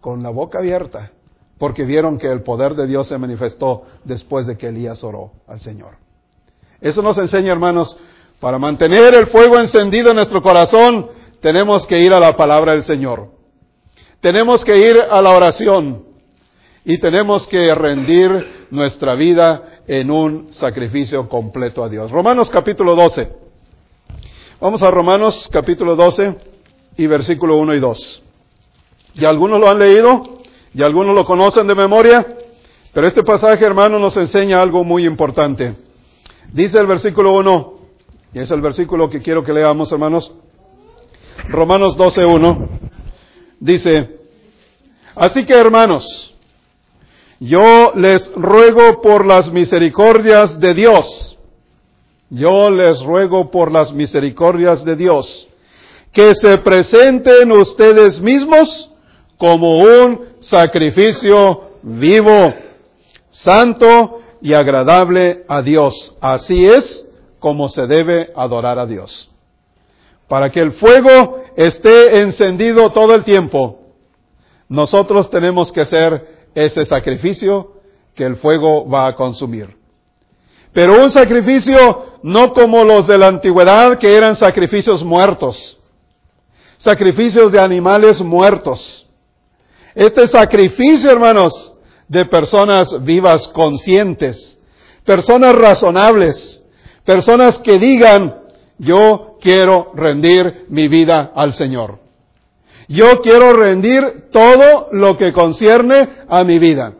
con 0.00 0.20
la 0.20 0.30
boca 0.30 0.58
abierta, 0.58 1.12
porque 1.58 1.84
vieron 1.84 2.18
que 2.18 2.26
el 2.26 2.42
poder 2.42 2.74
de 2.74 2.88
Dios 2.88 3.06
se 3.06 3.18
manifestó 3.18 3.84
después 4.02 4.48
de 4.48 4.56
que 4.58 4.66
Elías 4.66 5.04
oró 5.04 5.30
al 5.46 5.60
Señor. 5.60 5.98
Eso 6.80 7.02
nos 7.02 7.18
enseña, 7.18 7.52
hermanos, 7.52 7.96
para 8.40 8.58
mantener 8.58 9.14
el 9.14 9.28
fuego 9.28 9.60
encendido 9.60 10.10
en 10.10 10.16
nuestro 10.16 10.42
corazón, 10.42 11.08
tenemos 11.40 11.86
que 11.86 12.00
ir 12.00 12.12
a 12.12 12.18
la 12.18 12.34
palabra 12.34 12.72
del 12.72 12.82
Señor. 12.82 13.28
Tenemos 14.20 14.64
que 14.64 14.78
ir 14.78 15.00
a 15.00 15.22
la 15.22 15.30
oración 15.30 16.11
y 16.84 16.98
tenemos 16.98 17.46
que 17.46 17.72
rendir 17.74 18.66
nuestra 18.70 19.14
vida 19.14 19.82
en 19.86 20.10
un 20.10 20.52
sacrificio 20.52 21.28
completo 21.28 21.84
a 21.84 21.88
Dios. 21.88 22.10
Romanos 22.10 22.50
capítulo 22.50 22.96
12. 22.96 23.32
Vamos 24.60 24.82
a 24.82 24.90
Romanos 24.90 25.48
capítulo 25.52 25.94
12 25.94 26.36
y 26.96 27.06
versículo 27.06 27.56
1 27.56 27.74
y 27.74 27.80
2. 27.80 28.22
¿Y 29.14 29.24
algunos 29.24 29.60
lo 29.60 29.68
han 29.68 29.78
leído? 29.78 30.40
¿Y 30.74 30.82
algunos 30.82 31.14
lo 31.14 31.24
conocen 31.24 31.66
de 31.66 31.74
memoria? 31.74 32.26
Pero 32.92 33.06
este 33.06 33.22
pasaje, 33.22 33.64
hermano, 33.64 33.98
nos 33.98 34.16
enseña 34.16 34.60
algo 34.60 34.84
muy 34.84 35.06
importante. 35.06 35.74
Dice 36.52 36.78
el 36.78 36.86
versículo 36.86 37.32
1, 37.34 37.74
y 38.34 38.38
es 38.40 38.50
el 38.50 38.60
versículo 38.60 39.08
que 39.08 39.22
quiero 39.22 39.44
que 39.44 39.52
leamos, 39.52 39.92
hermanos. 39.92 40.34
Romanos 41.48 41.96
12, 41.96 42.24
1. 42.24 42.68
Dice, 43.60 44.20
así 45.14 45.44
que 45.44 45.54
hermanos, 45.54 46.31
yo 47.44 47.92
les 47.96 48.32
ruego 48.36 49.00
por 49.00 49.26
las 49.26 49.50
misericordias 49.50 50.60
de 50.60 50.74
Dios, 50.74 51.36
yo 52.30 52.70
les 52.70 53.02
ruego 53.02 53.50
por 53.50 53.72
las 53.72 53.92
misericordias 53.92 54.84
de 54.84 54.94
Dios, 54.94 55.48
que 56.12 56.36
se 56.36 56.58
presenten 56.58 57.50
ustedes 57.50 58.20
mismos 58.20 58.92
como 59.38 59.78
un 59.78 60.24
sacrificio 60.38 61.72
vivo, 61.82 62.54
santo 63.30 64.20
y 64.40 64.52
agradable 64.52 65.44
a 65.48 65.62
Dios. 65.62 66.16
Así 66.20 66.64
es 66.64 67.08
como 67.40 67.68
se 67.68 67.88
debe 67.88 68.30
adorar 68.36 68.78
a 68.78 68.86
Dios. 68.86 69.32
Para 70.28 70.52
que 70.52 70.60
el 70.60 70.74
fuego 70.74 71.42
esté 71.56 72.20
encendido 72.20 72.92
todo 72.92 73.16
el 73.16 73.24
tiempo, 73.24 73.80
nosotros 74.68 75.28
tenemos 75.28 75.72
que 75.72 75.80
hacer 75.80 76.31
ese 76.54 76.84
sacrificio 76.84 77.72
que 78.14 78.24
el 78.24 78.36
fuego 78.36 78.88
va 78.88 79.06
a 79.06 79.14
consumir. 79.14 79.76
Pero 80.72 81.02
un 81.02 81.10
sacrificio 81.10 82.18
no 82.22 82.52
como 82.52 82.84
los 82.84 83.06
de 83.06 83.18
la 83.18 83.26
antigüedad 83.26 83.98
que 83.98 84.16
eran 84.16 84.36
sacrificios 84.36 85.04
muertos, 85.04 85.78
sacrificios 86.78 87.52
de 87.52 87.60
animales 87.60 88.20
muertos. 88.22 89.06
Este 89.94 90.26
sacrificio, 90.26 91.10
hermanos, 91.10 91.74
de 92.08 92.24
personas 92.24 93.02
vivas, 93.04 93.48
conscientes, 93.48 94.58
personas 95.04 95.54
razonables, 95.54 96.62
personas 97.04 97.58
que 97.58 97.78
digan, 97.78 98.40
yo 98.78 99.36
quiero 99.40 99.92
rendir 99.94 100.66
mi 100.68 100.88
vida 100.88 101.32
al 101.34 101.52
Señor. 101.52 102.01
Yo 102.88 103.20
quiero 103.20 103.52
rendir 103.52 104.28
todo 104.30 104.88
lo 104.92 105.16
que 105.16 105.32
concierne 105.32 106.08
a 106.28 106.44
mi 106.44 106.58
vida. 106.58 106.94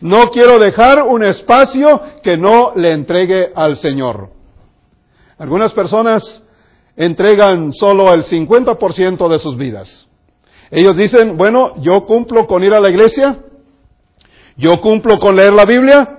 No 0.00 0.30
quiero 0.30 0.58
dejar 0.58 1.02
un 1.02 1.22
espacio 1.22 2.00
que 2.22 2.36
no 2.36 2.72
le 2.74 2.92
entregue 2.92 3.52
al 3.54 3.76
Señor. 3.76 4.30
Algunas 5.38 5.72
personas 5.72 6.44
entregan 6.96 7.72
solo 7.72 8.12
el 8.12 8.24
50% 8.24 9.28
de 9.28 9.38
sus 9.38 9.56
vidas. 9.56 10.08
Ellos 10.70 10.96
dicen, 10.96 11.36
bueno, 11.36 11.74
yo 11.82 12.06
cumplo 12.06 12.46
con 12.46 12.64
ir 12.64 12.74
a 12.74 12.80
la 12.80 12.90
iglesia, 12.90 13.38
yo 14.56 14.80
cumplo 14.80 15.18
con 15.18 15.36
leer 15.36 15.52
la 15.52 15.66
Biblia, 15.66 16.18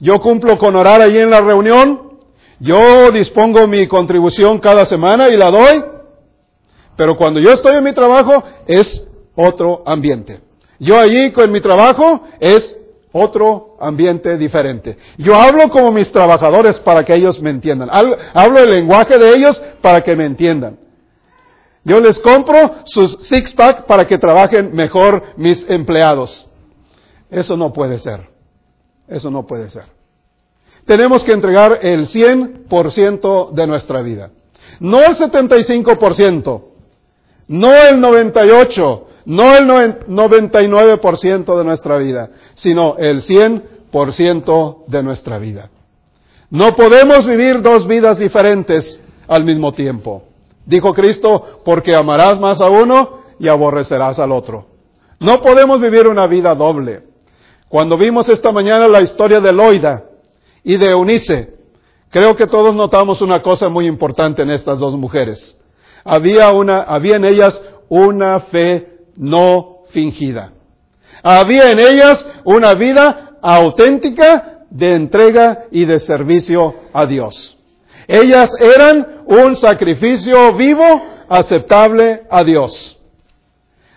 yo 0.00 0.20
cumplo 0.20 0.58
con 0.58 0.76
orar 0.76 1.00
allí 1.00 1.18
en 1.18 1.30
la 1.30 1.40
reunión, 1.40 2.18
yo 2.60 3.10
dispongo 3.10 3.66
mi 3.66 3.86
contribución 3.86 4.58
cada 4.58 4.84
semana 4.84 5.28
y 5.28 5.36
la 5.36 5.50
doy, 5.50 5.84
pero 6.98 7.16
cuando 7.16 7.38
yo 7.38 7.52
estoy 7.52 7.76
en 7.76 7.84
mi 7.84 7.92
trabajo 7.92 8.42
es 8.66 9.06
otro 9.36 9.84
ambiente. 9.86 10.40
Yo 10.80 10.98
allí 10.98 11.30
con 11.30 11.48
mi 11.52 11.60
trabajo 11.60 12.24
es 12.40 12.76
otro 13.12 13.76
ambiente 13.78 14.36
diferente. 14.36 14.98
Yo 15.16 15.36
hablo 15.36 15.68
como 15.68 15.92
mis 15.92 16.10
trabajadores 16.10 16.80
para 16.80 17.04
que 17.04 17.14
ellos 17.14 17.40
me 17.40 17.50
entiendan. 17.50 17.88
Hablo 18.34 18.58
el 18.58 18.68
lenguaje 18.68 19.16
de 19.16 19.28
ellos 19.32 19.62
para 19.80 20.02
que 20.02 20.16
me 20.16 20.24
entiendan. 20.24 20.76
Yo 21.84 22.00
les 22.00 22.18
compro 22.18 22.74
sus 22.82 23.16
six-pack 23.22 23.86
para 23.86 24.04
que 24.04 24.18
trabajen 24.18 24.74
mejor 24.74 25.22
mis 25.36 25.70
empleados. 25.70 26.48
Eso 27.30 27.56
no 27.56 27.72
puede 27.72 28.00
ser. 28.00 28.28
Eso 29.06 29.30
no 29.30 29.46
puede 29.46 29.70
ser. 29.70 29.84
Tenemos 30.84 31.22
que 31.22 31.30
entregar 31.30 31.78
el 31.80 32.06
100% 32.08 33.52
de 33.52 33.66
nuestra 33.68 34.02
vida. 34.02 34.32
No 34.80 35.00
el 35.04 35.14
75%, 35.14 36.67
no 37.48 37.74
el 37.74 38.00
98%, 38.00 39.04
no 39.26 39.56
el 39.56 39.66
99% 39.66 41.58
de 41.58 41.64
nuestra 41.64 41.98
vida, 41.98 42.30
sino 42.54 42.96
el 42.96 43.22
100% 43.22 44.86
de 44.86 45.02
nuestra 45.02 45.38
vida. 45.38 45.70
No 46.50 46.74
podemos 46.74 47.26
vivir 47.26 47.60
dos 47.60 47.86
vidas 47.86 48.18
diferentes 48.18 49.02
al 49.26 49.44
mismo 49.44 49.72
tiempo. 49.72 50.22
Dijo 50.64 50.92
Cristo, 50.94 51.60
porque 51.64 51.94
amarás 51.94 52.38
más 52.40 52.60
a 52.60 52.66
uno 52.66 53.20
y 53.38 53.48
aborrecerás 53.48 54.18
al 54.18 54.32
otro. 54.32 54.66
No 55.20 55.40
podemos 55.40 55.80
vivir 55.80 56.06
una 56.06 56.26
vida 56.26 56.54
doble. 56.54 57.02
Cuando 57.68 57.98
vimos 57.98 58.28
esta 58.28 58.50
mañana 58.50 58.88
la 58.88 59.02
historia 59.02 59.40
de 59.40 59.52
Loida 59.52 60.04
y 60.64 60.76
de 60.76 60.86
Eunice, 60.86 61.54
creo 62.10 62.34
que 62.34 62.46
todos 62.46 62.74
notamos 62.74 63.20
una 63.20 63.42
cosa 63.42 63.68
muy 63.68 63.86
importante 63.86 64.42
en 64.42 64.50
estas 64.50 64.78
dos 64.78 64.94
mujeres. 64.96 65.57
Había 66.08 67.16
en 67.16 67.24
ellas 67.24 67.62
una 67.88 68.40
fe 68.40 68.98
no 69.16 69.82
fingida. 69.90 70.52
Había 71.22 71.70
en 71.72 71.78
ellas 71.78 72.26
una 72.44 72.74
vida 72.74 73.36
auténtica 73.42 74.64
de 74.70 74.94
entrega 74.94 75.64
y 75.70 75.84
de 75.84 75.98
servicio 75.98 76.74
a 76.92 77.04
Dios. 77.06 77.58
Ellas 78.06 78.50
eran 78.58 79.22
un 79.26 79.54
sacrificio 79.54 80.54
vivo 80.54 81.02
aceptable 81.28 82.22
a 82.30 82.42
Dios. 82.42 82.98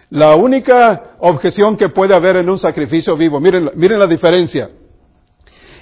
La 0.10 0.36
única 0.36 1.16
objeción 1.20 1.78
que 1.78 1.88
puede 1.88 2.14
haber 2.14 2.36
en 2.36 2.50
un 2.50 2.60
sacrificio 2.60 3.16
vivo, 3.16 3.40
miren, 3.40 3.72
miren 3.76 4.00
la 4.00 4.08
diferencia. 4.08 4.70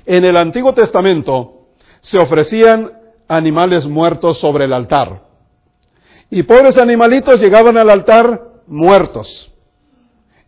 En 0.05 0.23
el 0.25 0.37
Antiguo 0.37 0.73
Testamento 0.73 1.69
se 1.99 2.19
ofrecían 2.19 2.91
animales 3.27 3.87
muertos 3.87 4.37
sobre 4.39 4.65
el 4.65 4.73
altar. 4.73 5.28
Y 6.29 6.43
pobres 6.43 6.77
animalitos 6.77 7.39
llegaban 7.41 7.77
al 7.77 7.89
altar 7.89 8.61
muertos. 8.67 9.51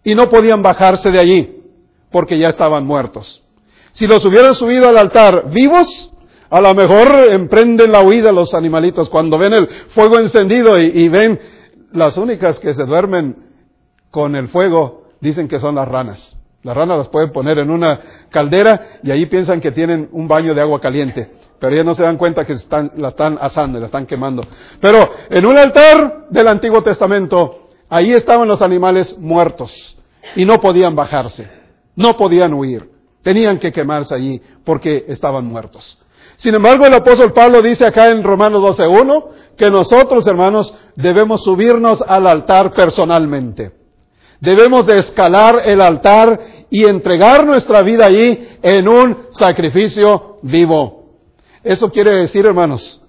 Y 0.03 0.15
no 0.15 0.29
podían 0.29 0.61
bajarse 0.61 1.11
de 1.11 1.19
allí, 1.19 1.63
porque 2.11 2.37
ya 2.37 2.49
estaban 2.49 2.85
muertos. 2.85 3.43
Si 3.93 4.07
los 4.07 4.23
hubieran 4.25 4.55
subido 4.55 4.87
al 4.87 4.97
altar 4.97 5.49
vivos, 5.51 6.11
a 6.49 6.61
lo 6.61 6.73
mejor 6.73 7.07
emprenden 7.31 7.91
la 7.91 8.01
huida 8.01 8.31
los 8.31 8.53
animalitos 8.53 9.09
cuando 9.09 9.37
ven 9.37 9.53
el 9.53 9.67
fuego 9.89 10.19
encendido 10.19 10.79
y, 10.79 10.91
y 10.93 11.09
ven 11.09 11.39
las 11.93 12.17
únicas 12.17 12.59
que 12.59 12.73
se 12.73 12.85
duermen 12.85 13.35
con 14.09 14.35
el 14.35 14.49
fuego, 14.49 15.09
dicen 15.19 15.47
que 15.47 15.59
son 15.59 15.75
las 15.75 15.87
ranas. 15.87 16.37
Las 16.63 16.75
ranas 16.75 16.97
las 16.97 17.07
pueden 17.07 17.31
poner 17.31 17.57
en 17.59 17.71
una 17.71 17.99
caldera 18.29 18.99
y 19.01 19.11
ahí 19.11 19.25
piensan 19.25 19.59
que 19.59 19.71
tienen 19.71 20.09
un 20.11 20.27
baño 20.27 20.53
de 20.53 20.61
agua 20.61 20.79
caliente, 20.79 21.31
pero 21.61 21.75
ellos 21.75 21.85
no 21.85 21.93
se 21.93 22.01
dan 22.01 22.17
cuenta 22.17 22.43
que 22.43 22.55
la 22.97 23.09
están 23.09 23.37
asando 23.39 23.79
la 23.79 23.85
están 23.85 24.07
quemando. 24.07 24.43
Pero 24.79 25.11
en 25.29 25.45
un 25.45 25.59
altar 25.59 26.25
del 26.27 26.47
Antiguo 26.47 26.81
Testamento, 26.81 27.67
ahí 27.87 28.13
estaban 28.13 28.47
los 28.47 28.63
animales 28.63 29.15
muertos 29.19 29.95
y 30.35 30.43
no 30.43 30.59
podían 30.59 30.95
bajarse, 30.95 31.51
no 31.95 32.17
podían 32.17 32.55
huir, 32.55 32.89
tenían 33.21 33.59
que 33.59 33.71
quemarse 33.71 34.15
allí 34.15 34.41
porque 34.65 35.05
estaban 35.07 35.45
muertos. 35.45 35.99
Sin 36.35 36.55
embargo, 36.55 36.87
el 36.87 36.95
apóstol 36.95 37.31
Pablo 37.31 37.61
dice 37.61 37.85
acá 37.85 38.09
en 38.09 38.23
Romanos 38.23 38.63
12.1 38.79 39.25
que 39.55 39.69
nosotros, 39.69 40.25
hermanos, 40.25 40.73
debemos 40.95 41.43
subirnos 41.43 42.01
al 42.01 42.25
altar 42.25 42.73
personalmente. 42.73 43.71
Debemos 44.39 44.87
de 44.87 44.97
escalar 44.97 45.61
el 45.63 45.79
altar 45.79 46.39
y 46.71 46.85
entregar 46.85 47.45
nuestra 47.45 47.83
vida 47.83 48.07
allí 48.07 48.47
en 48.63 48.87
un 48.87 49.27
sacrificio 49.29 50.39
vivo. 50.41 51.00
Eso 51.63 51.91
quiere 51.91 52.17
decir, 52.17 52.45
hermanos, 52.45 53.01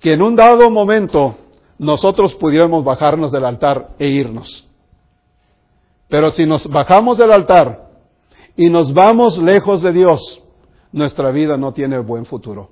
que 0.00 0.14
en 0.14 0.22
un 0.22 0.36
dado 0.36 0.70
momento 0.70 1.36
nosotros 1.78 2.34
pudiéramos 2.34 2.84
bajarnos 2.84 3.32
del 3.32 3.44
altar 3.44 3.90
e 3.98 4.08
irnos. 4.08 4.66
Pero 6.08 6.30
si 6.30 6.46
nos 6.46 6.66
bajamos 6.66 7.18
del 7.18 7.32
altar 7.32 7.90
y 8.56 8.68
nos 8.68 8.92
vamos 8.92 9.38
lejos 9.38 9.82
de 9.82 9.92
Dios, 9.92 10.42
nuestra 10.92 11.30
vida 11.30 11.56
no 11.56 11.72
tiene 11.72 11.98
buen 11.98 12.26
futuro. 12.26 12.70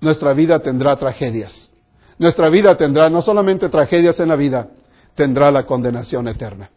Nuestra 0.00 0.32
vida 0.32 0.58
tendrá 0.58 0.96
tragedias. 0.96 1.72
Nuestra 2.18 2.48
vida 2.48 2.76
tendrá 2.76 3.08
no 3.08 3.20
solamente 3.20 3.68
tragedias 3.68 4.18
en 4.20 4.28
la 4.28 4.36
vida, 4.36 4.68
tendrá 5.14 5.50
la 5.50 5.66
condenación 5.66 6.28
eterna. 6.28 6.70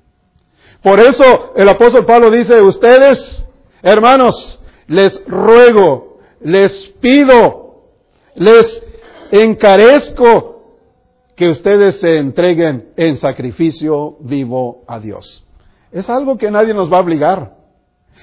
Por 0.81 0.99
eso 0.99 1.53
el 1.55 1.67
apóstol 1.69 2.05
Pablo 2.05 2.29
dice, 2.29 2.61
ustedes, 2.61 3.45
hermanos, 3.81 4.59
les 4.87 5.23
ruego, 5.27 6.16
les 6.47 6.87
pido, 7.01 7.89
les 8.35 8.81
encarezco 9.31 10.77
que 11.35 11.49
ustedes 11.49 11.99
se 11.99 12.17
entreguen 12.17 12.93
en 12.95 13.17
sacrificio 13.17 14.15
vivo 14.21 14.85
a 14.87 14.99
Dios. 14.99 15.45
Es 15.91 16.09
algo 16.09 16.37
que 16.37 16.49
nadie 16.49 16.73
nos 16.73 16.91
va 16.91 16.97
a 16.97 17.01
obligar. 17.01 17.57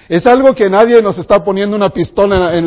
Es 0.08 0.26
algo 0.26 0.54
que 0.54 0.70
nadie 0.70 1.02
nos 1.02 1.18
está 1.18 1.44
poniendo 1.44 1.76
una 1.76 1.90
pistola 1.90 2.54
en 2.56 2.66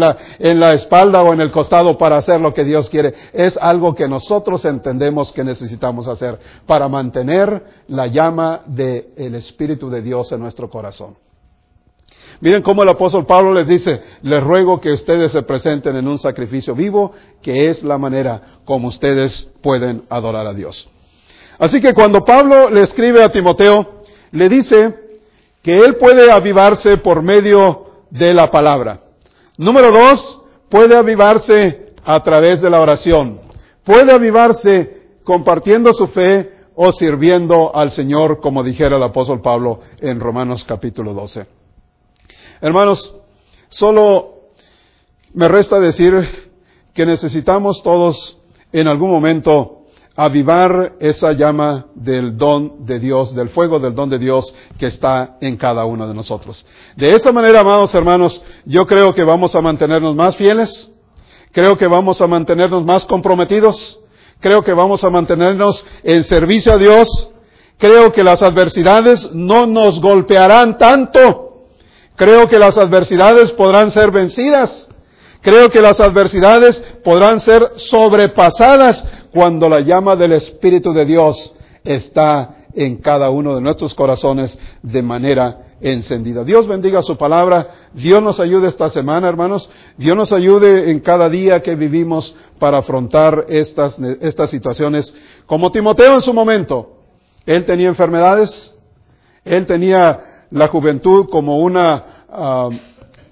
la, 0.60 0.74
espalda 0.74 1.24
o 1.24 1.34
en 1.34 1.42
el 1.42 1.52
costado 1.52 1.98
para 1.98 2.18
hacer 2.18 2.40
lo 2.40 2.54
que 2.54 2.64
Dios 2.64 2.88
quiere. 2.90 3.16
Es 3.34 3.58
algo 3.58 3.96
que 3.96 4.08
nosotros 4.08 4.64
entendemos 4.64 5.34
que 5.34 5.44
necesitamos 5.44 6.08
hacer 6.08 6.40
para 6.68 6.88
mantener 6.88 7.64
la 7.88 8.06
llama 8.06 8.62
del 8.68 9.34
Espíritu 9.36 9.90
de 9.90 10.04
Dios 10.04 10.32
en 10.32 10.40
nuestro 10.40 10.70
corazón. 10.70 11.16
Miren 12.40 12.62
cómo 12.62 12.84
el 12.84 12.90
apóstol 12.90 13.26
Pablo 13.26 13.54
les 13.54 13.68
dice, 13.68 14.02
les 14.22 14.44
ruego 14.44 14.80
que 14.80 14.92
ustedes 14.92 15.32
se 15.32 15.42
presenten 15.42 15.96
en 15.96 16.08
un 16.08 16.20
sacrificio 16.20 16.76
vivo, 16.76 17.12
que 17.42 17.70
es 17.70 17.84
la 17.84 17.98
manera 17.98 18.60
como 18.64 18.90
ustedes 18.90 19.52
pueden 19.62 20.04
adorar 20.10 20.46
a 20.46 20.54
Dios. 20.54 20.88
Así 21.58 21.82
que 21.82 21.94
cuando 21.94 22.24
Pablo 22.24 22.70
le 22.70 22.82
escribe 22.82 23.24
a 23.24 23.32
Timoteo, 23.32 24.02
le 24.32 24.50
dice 24.50 24.96
que 25.64 25.72
él 25.72 25.96
puede 25.96 26.32
avivarse 26.32 26.98
por 26.98 27.24
medio 27.24 27.88
de 28.12 28.34
la 28.34 28.52
palabra. 28.52 29.00
Número 29.58 29.92
dos, 29.92 30.42
puede 30.70 30.96
avivarse 30.96 31.94
a 32.06 32.22
través 32.22 32.62
de 32.62 32.70
la 32.70 32.80
oración. 32.80 33.42
Puede 33.84 34.12
avivarse 34.12 35.02
compartiendo 35.24 35.92
su 35.94 36.08
fe 36.08 36.52
o 36.76 36.92
sirviendo 36.92 37.76
al 37.76 37.90
Señor, 37.90 38.40
como 38.40 38.64
dijera 38.64 38.98
el 38.98 39.04
apóstol 39.04 39.42
Pablo 39.42 39.80
en 40.00 40.20
Romanos 40.20 40.64
capítulo 40.64 41.14
12. 41.14 41.57
Hermanos, 42.60 43.16
solo 43.70 44.50
me 45.34 45.48
resta 45.48 45.80
decir 45.80 46.50
que 46.94 47.06
necesitamos 47.06 47.84
todos 47.84 48.40
en 48.72 48.88
algún 48.88 49.12
momento 49.12 49.84
avivar 50.16 50.96
esa 51.00 51.34
llama 51.34 51.86
del 51.94 52.36
don 52.36 52.88
de 52.88 52.98
Dios, 52.98 53.36
del 53.36 53.50
fuego 53.50 53.80
del 53.80 53.94
don 53.94 54.10
de 54.10 54.18
Dios 54.18 54.56
que 54.80 54.88
está 54.88 55.38
en 55.40 55.58
cada 55.58 55.86
uno 55.86 56.08
de 56.08 56.16
nosotros. 56.16 56.66
De 56.96 57.14
esa 57.14 57.32
manera, 57.32 57.60
amados 57.60 57.94
hermanos, 57.94 58.44
yo 58.66 58.88
creo 58.88 59.14
que 59.14 59.24
vamos 59.24 59.56
a 59.56 59.62
mantenernos 59.62 60.16
más 60.16 60.36
fieles, 60.36 60.92
creo 61.52 61.78
que 61.78 61.86
vamos 61.86 62.20
a 62.20 62.26
mantenernos 62.26 62.84
más 62.84 63.06
comprometidos, 63.06 64.00
creo 64.40 64.64
que 64.64 64.74
vamos 64.74 65.04
a 65.04 65.12
mantenernos 65.12 65.86
en 66.02 66.24
servicio 66.24 66.74
a 66.74 66.78
Dios, 66.78 67.32
creo 67.78 68.12
que 68.12 68.24
las 68.24 68.42
adversidades 68.42 69.32
no 69.34 69.68
nos 69.68 70.02
golpearán 70.02 70.80
tanto 70.80 71.47
Creo 72.18 72.50
que 72.50 72.58
las 72.58 72.78
adversidades 72.78 73.52
podrán 73.52 73.92
ser 73.92 74.12
vencidas. 74.12 74.90
Creo 75.42 75.70
que 75.70 75.82
las 75.82 76.02
adversidades 76.02 76.84
podrán 77.04 77.40
ser 77.40 77.74
sobrepasadas 77.76 79.08
cuando 79.32 79.70
la 79.70 79.82
llama 79.82 80.16
del 80.16 80.34
Espíritu 80.34 80.92
de 80.94 81.06
Dios 81.06 81.56
está 81.84 82.56
en 82.74 82.98
cada 82.98 83.30
uno 83.30 83.56
de 83.56 83.62
nuestros 83.62 83.94
corazones 83.94 84.58
de 84.82 85.02
manera 85.04 85.60
encendida. 85.80 86.44
Dios 86.44 86.68
bendiga 86.68 87.04
su 87.04 87.18
palabra. 87.18 87.68
Dios 87.94 88.22
nos 88.22 88.40
ayude 88.40 88.68
esta 88.68 88.90
semana, 88.90 89.30
hermanos. 89.30 89.70
Dios 89.96 90.18
nos 90.18 90.34
ayude 90.34 90.90
en 90.90 91.00
cada 91.02 91.30
día 91.30 91.62
que 91.62 91.76
vivimos 91.76 92.36
para 92.58 92.80
afrontar 92.80 93.46
estas, 93.48 94.00
estas 94.22 94.50
situaciones. 94.50 95.16
Como 95.46 95.72
Timoteo 95.72 96.16
en 96.16 96.22
su 96.22 96.34
momento, 96.34 96.98
él 97.46 97.64
tenía 97.66 97.90
enfermedades, 97.90 98.76
él 99.46 99.68
tenía 99.68 100.27
la 100.52 100.68
juventud 100.68 101.28
como 101.30 101.60
una 101.60 102.26
ah, 102.30 102.70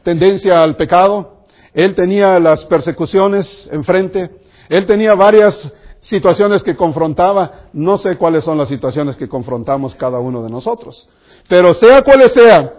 tendencia 0.04 0.62
al 0.62 0.76
pecado. 0.76 1.44
Él 1.74 1.96
tenía 1.96 2.40
las 2.40 2.66
persecuciones 2.66 3.70
enfrente. 3.72 4.30
Él 4.70 4.86
tenía 4.86 5.14
varias 5.14 5.72
situaciones 6.00 6.64
que 6.64 6.76
confrontaba. 6.76 7.70
No 7.74 7.98
sé 7.98 8.18
cuáles 8.18 8.44
son 8.44 8.58
las 8.58 8.70
situaciones 8.70 9.18
que 9.18 9.28
confrontamos 9.28 9.96
cada 9.96 10.20
uno 10.20 10.44
de 10.44 10.50
nosotros. 10.50 11.10
Pero 11.48 11.74
sea 11.74 12.02
cuales 12.02 12.32
sea, 12.32 12.74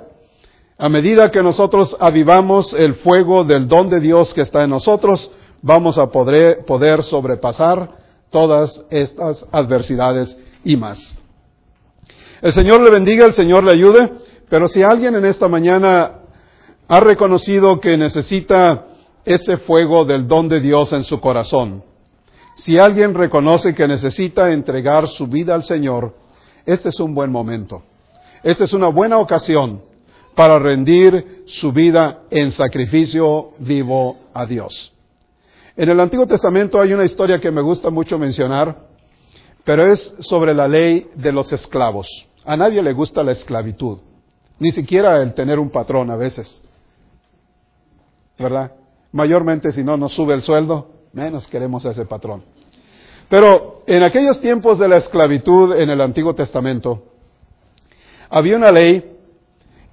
a 0.79 0.89
medida 0.89 1.31
que 1.31 1.43
nosotros 1.43 1.97
avivamos 2.01 2.73
el 2.75 2.95
fuego 2.97 3.45
del 3.45 3.69
don 3.69 3.89
de 3.89 4.01
Dios 4.01 4.35
que 4.35 4.43
está 4.43 4.65
en 4.65 4.71
nosotros, 4.71 5.31
vamos 5.63 5.99
a 5.99 6.07
poder, 6.07 6.65
poder 6.65 7.03
sobrepasar 7.03 7.91
todas 8.31 8.85
estas 8.91 9.47
adversidades 9.53 10.39
y 10.65 10.77
más. 10.77 11.17
El 12.43 12.53
Señor 12.53 12.83
le 12.83 12.91
bendiga, 12.91 13.25
el 13.25 13.33
Señor 13.33 13.65
le 13.65 13.73
ayude. 13.73 14.11
Pero 14.49 14.69
si 14.69 14.83
alguien 14.83 15.15
en 15.17 15.25
esta 15.25 15.49
mañana 15.49 16.21
ha 16.89 17.01
reconocido 17.01 17.81
que 17.81 17.97
necesita 17.97 18.87
ese 19.25 19.57
fuego 19.57 20.05
del 20.05 20.29
don 20.29 20.49
de 20.49 20.61
Dios 20.61 20.93
en 20.93 21.03
su 21.03 21.21
corazón, 21.21 21.83
si 22.55 22.79
alguien 22.79 23.13
reconoce 23.13 23.75
que 23.75 23.89
necesita 23.89 24.53
entregar 24.53 25.09
su 25.09 25.27
vida 25.27 25.55
al 25.55 25.63
Señor, 25.63 26.15
este 26.65 26.89
es 26.89 27.01
un 27.01 27.15
buen 27.15 27.31
momento. 27.31 27.83
Esta 28.43 28.65
es 28.65 28.73
una 28.73 28.89
buena 28.89 29.19
ocasión 29.19 29.83
para 30.35 30.59
rendir 30.59 31.43
su 31.47 31.73
vida 31.73 32.23
en 32.31 32.53
sacrificio 32.53 33.55
vivo 33.59 34.17
a 34.33 34.47
Dios. 34.47 34.93
En 35.77 35.91
el 35.91 36.01
Antiguo 36.01 36.27
Testamento 36.27 36.81
hay 36.81 36.93
una 36.93 37.05
historia 37.05 37.41
que 37.41 37.51
me 37.51 37.61
gusta 37.61 37.91
mucho 37.91 38.19
mencionar, 38.19 38.87
pero 39.65 39.91
es 39.91 40.15
sobre 40.21 40.55
la 40.55 40.69
ley 40.69 41.09
de 41.17 41.33
los 41.33 41.53
esclavos. 41.53 42.09
A 42.45 42.57
nadie 42.57 42.83
le 42.83 42.93
gusta 42.93 43.23
la 43.23 43.33
esclavitud. 43.33 43.99
Ni 44.59 44.71
siquiera 44.71 45.23
el 45.23 45.35
tener 45.35 45.59
un 45.59 45.71
patrón 45.71 46.11
a 46.11 46.17
veces. 46.17 46.63
¿Verdad? 48.39 48.73
Mayormente 49.13 49.73
si 49.73 49.83
no 49.85 49.97
nos 49.97 50.13
sube 50.13 50.35
el 50.35 50.43
sueldo, 50.43 50.91
menos 51.13 51.47
queremos 51.47 51.85
a 51.87 51.91
ese 51.91 52.05
patrón. 52.05 52.43
Pero 53.29 53.83
en 53.87 54.03
aquellos 54.03 54.41
tiempos 54.41 54.79
de 54.79 54.89
la 54.89 54.99
esclavitud 54.99 55.75
en 55.75 55.91
el 55.91 56.01
Antiguo 56.01 56.35
Testamento, 56.35 57.03
había 58.29 58.57
una 58.57 58.71
ley 58.71 59.17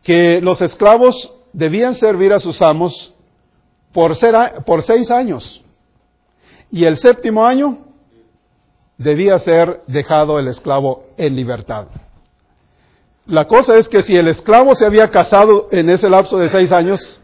que 0.04 0.42
los 0.42 0.62
esclavos 0.62 1.34
debían 1.54 1.96
servir 1.96 2.34
a 2.34 2.40
sus 2.40 2.62
amos 2.62 3.14
por, 3.92 4.16
ser, 4.16 4.36
por 4.66 4.82
seis 4.84 5.10
años. 5.10 5.64
Y 6.70 6.86
el 6.86 6.98
séptimo 6.98 7.46
año 7.46 7.80
debía 8.98 9.38
ser 9.40 9.82
dejado 9.88 10.40
el 10.40 10.48
esclavo 10.48 11.06
en 11.18 11.36
libertad. 11.36 11.88
La 13.26 13.48
cosa 13.48 13.78
es 13.78 13.88
que 13.88 14.02
si 14.02 14.18
el 14.18 14.28
esclavo 14.28 14.76
se 14.76 14.86
había 14.86 15.10
casado 15.10 15.70
en 15.72 15.90
ese 15.90 16.10
lapso 16.10 16.38
de 16.38 16.50
seis 16.50 16.72
años 16.72 17.22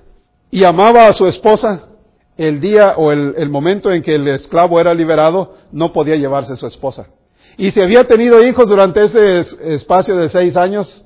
y 0.49 0.63
amaba 0.63 1.07
a 1.07 1.13
su 1.13 1.27
esposa, 1.27 1.89
el 2.37 2.61
día 2.61 2.93
o 2.95 3.11
el, 3.11 3.49
momento 3.49 3.91
en 3.91 4.01
que 4.01 4.15
el 4.15 4.25
esclavo 4.29 4.79
era 4.79 4.93
liberado, 4.93 5.55
no 5.73 5.91
podía 5.91 6.15
llevarse 6.15 6.53
a 6.53 6.55
su 6.55 6.67
esposa. 6.67 7.07
Y 7.57 7.71
si 7.71 7.81
había 7.81 8.07
tenido 8.07 8.41
hijos 8.41 8.69
durante 8.69 9.03
ese 9.03 9.39
espacio 9.73 10.15
de 10.15 10.29
seis 10.29 10.55
años, 10.55 11.03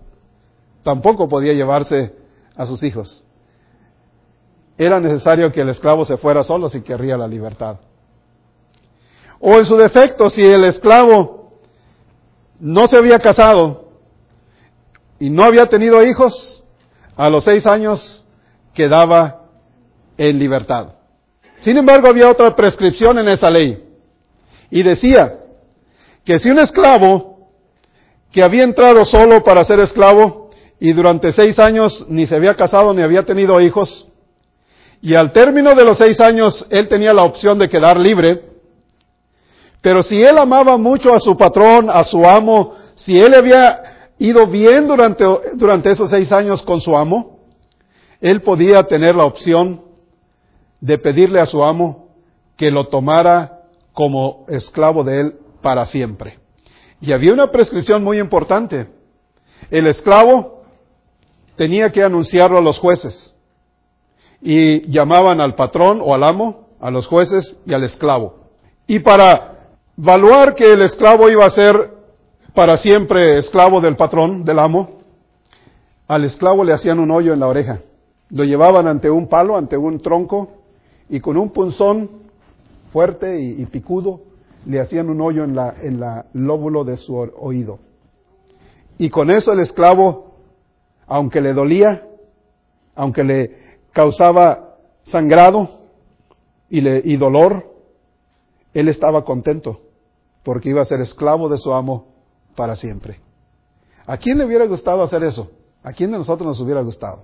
tampoco 0.84 1.28
podía 1.28 1.54
llevarse 1.54 2.14
a 2.56 2.68
sus 2.68 2.84
hijos. 2.84 3.26
Era 4.78 5.00
necesario 5.00 5.52
que 5.52 5.62
el 5.62 5.70
esclavo 5.70 6.06
se 6.06 6.18
fuera 6.18 6.44
solo 6.44 6.70
si 6.70 6.82
querría 6.82 7.18
la 7.18 7.28
libertad. 7.28 7.78
O 9.40 9.58
en 9.58 9.66
su 9.66 9.76
defecto, 9.76 10.30
si 10.30 10.46
el 10.46 10.64
esclavo 10.66 11.54
no 12.60 12.86
se 12.86 12.98
había 12.98 13.18
casado 13.18 13.83
y 15.24 15.30
no 15.30 15.46
había 15.46 15.68
tenido 15.68 16.04
hijos, 16.04 16.66
a 17.16 17.30
los 17.30 17.46
seis 17.46 17.66
años 17.66 18.26
quedaba 18.74 19.44
en 20.18 20.38
libertad. 20.38 20.96
Sin 21.62 21.78
embargo, 21.78 22.10
había 22.10 22.30
otra 22.30 22.54
prescripción 22.58 23.18
en 23.18 23.30
esa 23.30 23.50
ley. 23.50 23.88
Y 24.70 24.84
decía 24.84 25.40
que 26.26 26.40
si 26.40 26.50
un 26.50 26.60
esclavo 26.60 27.48
que 28.34 28.44
había 28.44 28.66
entrado 28.66 29.06
solo 29.06 29.46
para 29.46 29.64
ser 29.64 29.80
esclavo 29.80 30.50
y 30.78 30.92
durante 30.92 31.32
seis 31.32 31.58
años 31.58 32.06
ni 32.10 32.28
se 32.28 32.36
había 32.36 32.56
casado 32.56 32.94
ni 32.94 33.02
había 33.02 33.24
tenido 33.24 33.62
hijos, 33.62 34.10
y 35.02 35.16
al 35.16 35.32
término 35.32 35.74
de 35.74 35.86
los 35.86 36.00
seis 36.00 36.20
años 36.20 36.68
él 36.70 36.90
tenía 36.90 37.14
la 37.14 37.24
opción 37.24 37.58
de 37.60 37.70
quedar 37.70 37.98
libre, 37.98 38.42
pero 39.80 40.04
si 40.04 40.22
él 40.22 40.38
amaba 40.38 40.76
mucho 40.76 41.14
a 41.14 41.20
su 41.22 41.38
patrón, 41.38 41.90
a 41.90 42.04
su 42.04 42.26
amo, 42.26 42.76
si 42.96 43.18
él 43.18 43.34
había 43.34 43.93
ido 44.24 44.48
bien 44.48 44.88
durante, 44.88 45.26
durante 45.56 45.92
esos 45.92 46.10
seis 46.10 46.32
años 46.32 46.62
con 46.62 46.80
su 46.80 46.96
amo, 46.96 47.40
él 48.22 48.42
podía 48.42 48.84
tener 48.84 49.16
la 49.16 49.26
opción 49.26 49.82
de 50.80 50.98
pedirle 50.98 51.42
a 51.42 51.46
su 51.46 51.62
amo 51.64 52.08
que 52.56 52.72
lo 52.72 52.86
tomara 52.86 53.64
como 53.92 54.46
esclavo 54.48 55.04
de 55.04 55.20
él 55.20 55.36
para 55.62 55.86
siempre. 55.86 56.40
Y 57.02 57.12
había 57.12 57.34
una 57.34 57.52
prescripción 57.52 58.02
muy 58.02 58.18
importante. 58.18 58.88
El 59.70 59.88
esclavo 59.88 60.64
tenía 61.58 61.92
que 61.92 62.02
anunciarlo 62.02 62.58
a 62.58 62.62
los 62.62 62.80
jueces. 62.80 63.36
Y 64.42 64.90
llamaban 64.90 65.42
al 65.42 65.56
patrón 65.56 66.00
o 66.02 66.16
al 66.16 66.24
amo, 66.24 66.70
a 66.80 66.90
los 66.92 67.08
jueces 67.08 67.60
y 67.66 67.74
al 67.74 67.84
esclavo. 67.84 68.40
Y 68.88 69.00
para 69.00 69.76
evaluar 69.98 70.56
que 70.56 70.72
el 70.72 70.82
esclavo 70.82 71.30
iba 71.30 71.46
a 71.46 71.50
ser 71.50 72.03
para 72.54 72.78
siempre 72.78 73.40
esclavo 73.40 73.82
del 73.82 73.96
patrón, 73.96 74.44
del 74.44 74.60
amo, 74.60 75.00
al 76.08 76.24
esclavo 76.24 76.64
le 76.64 76.74
hacían 76.74 77.00
un 77.00 77.10
hoyo 77.10 77.34
en 77.34 77.40
la 77.40 77.48
oreja. 77.48 77.80
Lo 78.30 78.44
llevaban 78.44 78.88
ante 78.88 79.10
un 79.10 79.28
palo, 79.28 79.58
ante 79.58 79.76
un 79.76 80.00
tronco, 80.00 80.50
y 81.10 81.20
con 81.20 81.38
un 81.38 81.50
punzón 81.50 82.10
fuerte 82.92 83.42
y, 83.42 83.66
picudo 83.66 84.22
le 84.66 84.80
hacían 84.80 85.10
un 85.10 85.20
hoyo 85.20 85.44
en 85.44 85.56
la, 85.56 85.76
en 85.82 86.00
la 86.00 86.28
lóbulo 86.34 86.84
de 86.84 86.98
su 86.98 87.16
oído. 87.16 87.80
Y 88.98 89.10
con 89.10 89.30
eso 89.32 89.52
el 89.52 89.60
esclavo, 89.60 90.36
aunque 91.08 91.42
le 91.42 91.54
dolía, 91.54 92.08
aunque 92.96 93.24
le 93.24 93.58
causaba 93.92 94.78
sangrado 95.04 95.82
y, 96.70 96.82
le, 96.82 97.02
y 97.04 97.18
dolor, 97.18 97.74
él 98.74 98.88
estaba 98.88 99.26
contento 99.26 99.82
porque 100.44 100.70
iba 100.70 100.82
a 100.82 100.86
ser 100.86 101.02
esclavo 101.02 101.50
de 101.50 101.58
su 101.58 101.74
amo 101.74 102.13
para 102.56 102.76
siempre. 102.76 103.20
¿A 104.06 104.18
quién 104.18 104.38
le 104.38 104.46
hubiera 104.46 104.66
gustado 104.66 105.04
hacer 105.04 105.24
eso? 105.24 105.52
¿A 105.84 105.92
quién 105.92 106.12
de 106.12 106.18
nosotros 106.18 106.48
nos 106.48 106.62
hubiera 106.62 106.82
gustado? 106.82 107.24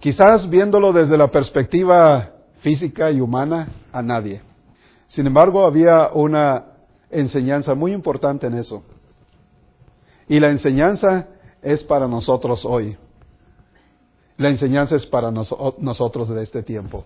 Quizás 0.00 0.48
viéndolo 0.48 0.92
desde 0.92 1.16
la 1.16 1.30
perspectiva 1.30 2.32
física 2.58 3.10
y 3.10 3.20
humana, 3.20 3.68
a 3.92 4.02
nadie. 4.02 4.42
Sin 5.06 5.26
embargo, 5.26 5.66
había 5.66 6.08
una 6.12 6.64
enseñanza 7.10 7.74
muy 7.74 7.92
importante 7.92 8.46
en 8.46 8.54
eso. 8.54 8.82
Y 10.28 10.40
la 10.40 10.50
enseñanza 10.50 11.28
es 11.62 11.84
para 11.84 12.08
nosotros 12.08 12.64
hoy. 12.64 12.96
La 14.36 14.48
enseñanza 14.48 14.96
es 14.96 15.06
para 15.06 15.30
nosotros 15.30 16.28
de 16.28 16.42
este 16.42 16.62
tiempo. 16.62 17.04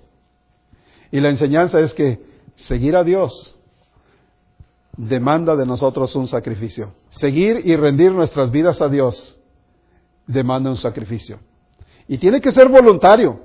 Y 1.11 1.20
la 1.20 1.28
enseñanza 1.28 1.80
es 1.80 1.92
que 1.94 2.20
seguir 2.57 2.96
a 2.96 3.05
Dios 3.05 3.58
demanda 4.99 5.55
de 5.55 5.64
nosotros 5.64 6.14
un 6.16 6.26
sacrificio. 6.26 6.92
Seguir 7.11 7.62
y 7.64 7.76
rendir 7.76 8.12
nuestras 8.12 8.51
vidas 8.51 8.82
a 8.82 8.88
Dios 8.88 9.40
demanda 10.26 10.68
un 10.68 10.76
sacrificio. 10.76 11.38
Y 12.09 12.18
tiene 12.18 12.40
que 12.40 12.51
ser 12.51 12.68
voluntario. 12.68 13.40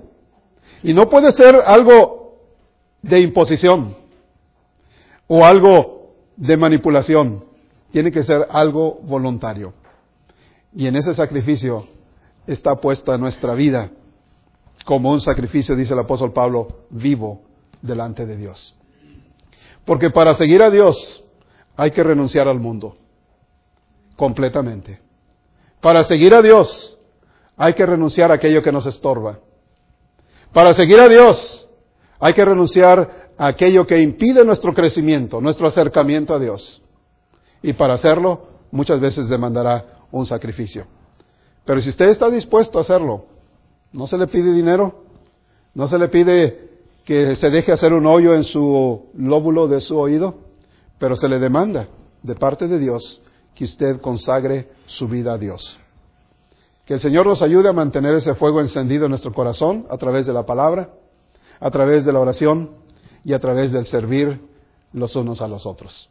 Y 0.82 0.94
no 0.94 1.10
puede 1.10 1.32
ser 1.32 1.56
algo 1.66 2.40
de 3.02 3.20
imposición 3.22 3.96
o 5.28 5.46
algo 5.46 6.16
de 6.36 6.58
manipulación. 6.58 7.46
Tiene 7.92 8.12
que 8.12 8.24
ser 8.24 8.48
algo 8.50 9.00
voluntario. 9.04 9.74
Y 10.76 10.88
en 10.88 10.96
ese 10.96 11.14
sacrificio 11.14 11.88
está 12.48 12.76
puesta 12.76 13.18
nuestra 13.18 13.54
vida 13.54 13.92
como 14.86 15.12
un 15.12 15.22
sacrificio, 15.22 15.76
dice 15.76 15.94
el 15.94 16.00
apóstol 16.00 16.34
Pablo, 16.34 16.86
vivo 16.90 17.42
delante 17.82 18.26
de 18.26 18.38
Dios. 18.38 18.76
Porque 19.86 20.10
para 20.10 20.34
seguir 20.34 20.64
a 20.64 20.72
Dios 20.72 21.23
hay 21.76 21.92
que 21.92 22.04
renunciar 22.04 22.48
al 22.48 22.60
mundo 22.60 22.98
completamente. 24.16 25.00
Para 25.82 26.04
seguir 26.04 26.34
a 26.34 26.42
Dios 26.42 26.98
hay 27.58 27.74
que 27.74 27.86
renunciar 27.86 28.32
a 28.32 28.36
aquello 28.36 28.62
que 28.62 28.72
nos 28.72 28.86
estorba. 28.86 29.40
Para 30.52 30.74
seguir 30.74 31.00
a 31.00 31.10
Dios 31.10 31.68
hay 32.20 32.34
que 32.34 32.46
renunciar 32.46 33.32
a 33.38 33.48
aquello 33.48 33.86
que 33.86 34.00
impide 34.00 34.46
nuestro 34.46 34.74
crecimiento, 34.74 35.42
nuestro 35.42 35.68
acercamiento 35.68 36.34
a 36.34 36.40
Dios. 36.40 36.82
Y 37.62 37.74
para 37.74 37.96
hacerlo 37.96 38.48
muchas 38.72 39.00
veces 39.00 39.30
demandará 39.30 39.86
un 40.12 40.26
sacrificio. 40.26 40.86
Pero 41.66 41.82
si 41.82 41.90
usted 41.90 42.10
está 42.10 42.30
dispuesto 42.30 42.78
a 42.78 42.82
hacerlo, 42.82 43.26
no 43.92 44.08
se 44.08 44.18
le 44.18 44.28
pide 44.28 44.54
dinero, 44.54 45.04
no 45.74 45.88
se 45.88 45.98
le 45.98 46.10
pide 46.10 46.70
que 47.06 47.36
se 47.36 47.50
deje 47.50 47.72
hacer 47.72 47.94
un 47.94 48.06
hoyo 48.06 48.34
en 48.34 48.44
su 48.44 49.10
lóbulo 49.16 49.68
de 49.68 49.82
su 49.82 49.98
oído, 49.98 50.36
pero 51.04 51.18
se 51.18 51.28
le 51.28 51.38
demanda 51.38 51.90
de 52.22 52.34
parte 52.34 52.66
de 52.66 52.80
Dios 52.80 53.22
que 53.54 53.66
usted 53.66 54.00
consagre 54.00 54.70
su 54.86 55.06
vida 55.06 55.34
a 55.34 55.38
Dios. 55.38 55.78
Que 56.86 56.94
el 56.94 57.02
Señor 57.02 57.28
nos 57.28 57.42
ayude 57.42 57.68
a 57.68 57.74
mantener 57.74 58.14
ese 58.14 58.36
fuego 58.36 58.62
encendido 58.62 59.04
en 59.04 59.10
nuestro 59.10 59.34
corazón 59.34 59.86
a 59.90 59.98
través 59.98 60.26
de 60.28 60.32
la 60.32 60.46
palabra, 60.46 60.94
a 61.60 61.70
través 61.72 62.06
de 62.06 62.14
la 62.14 62.22
oración 62.22 62.72
y 63.26 63.34
a 63.34 63.40
través 63.40 63.74
del 63.74 63.86
servir 63.86 64.48
los 64.94 65.14
unos 65.18 65.42
a 65.42 65.50
los 65.50 65.66
otros. 65.66 66.10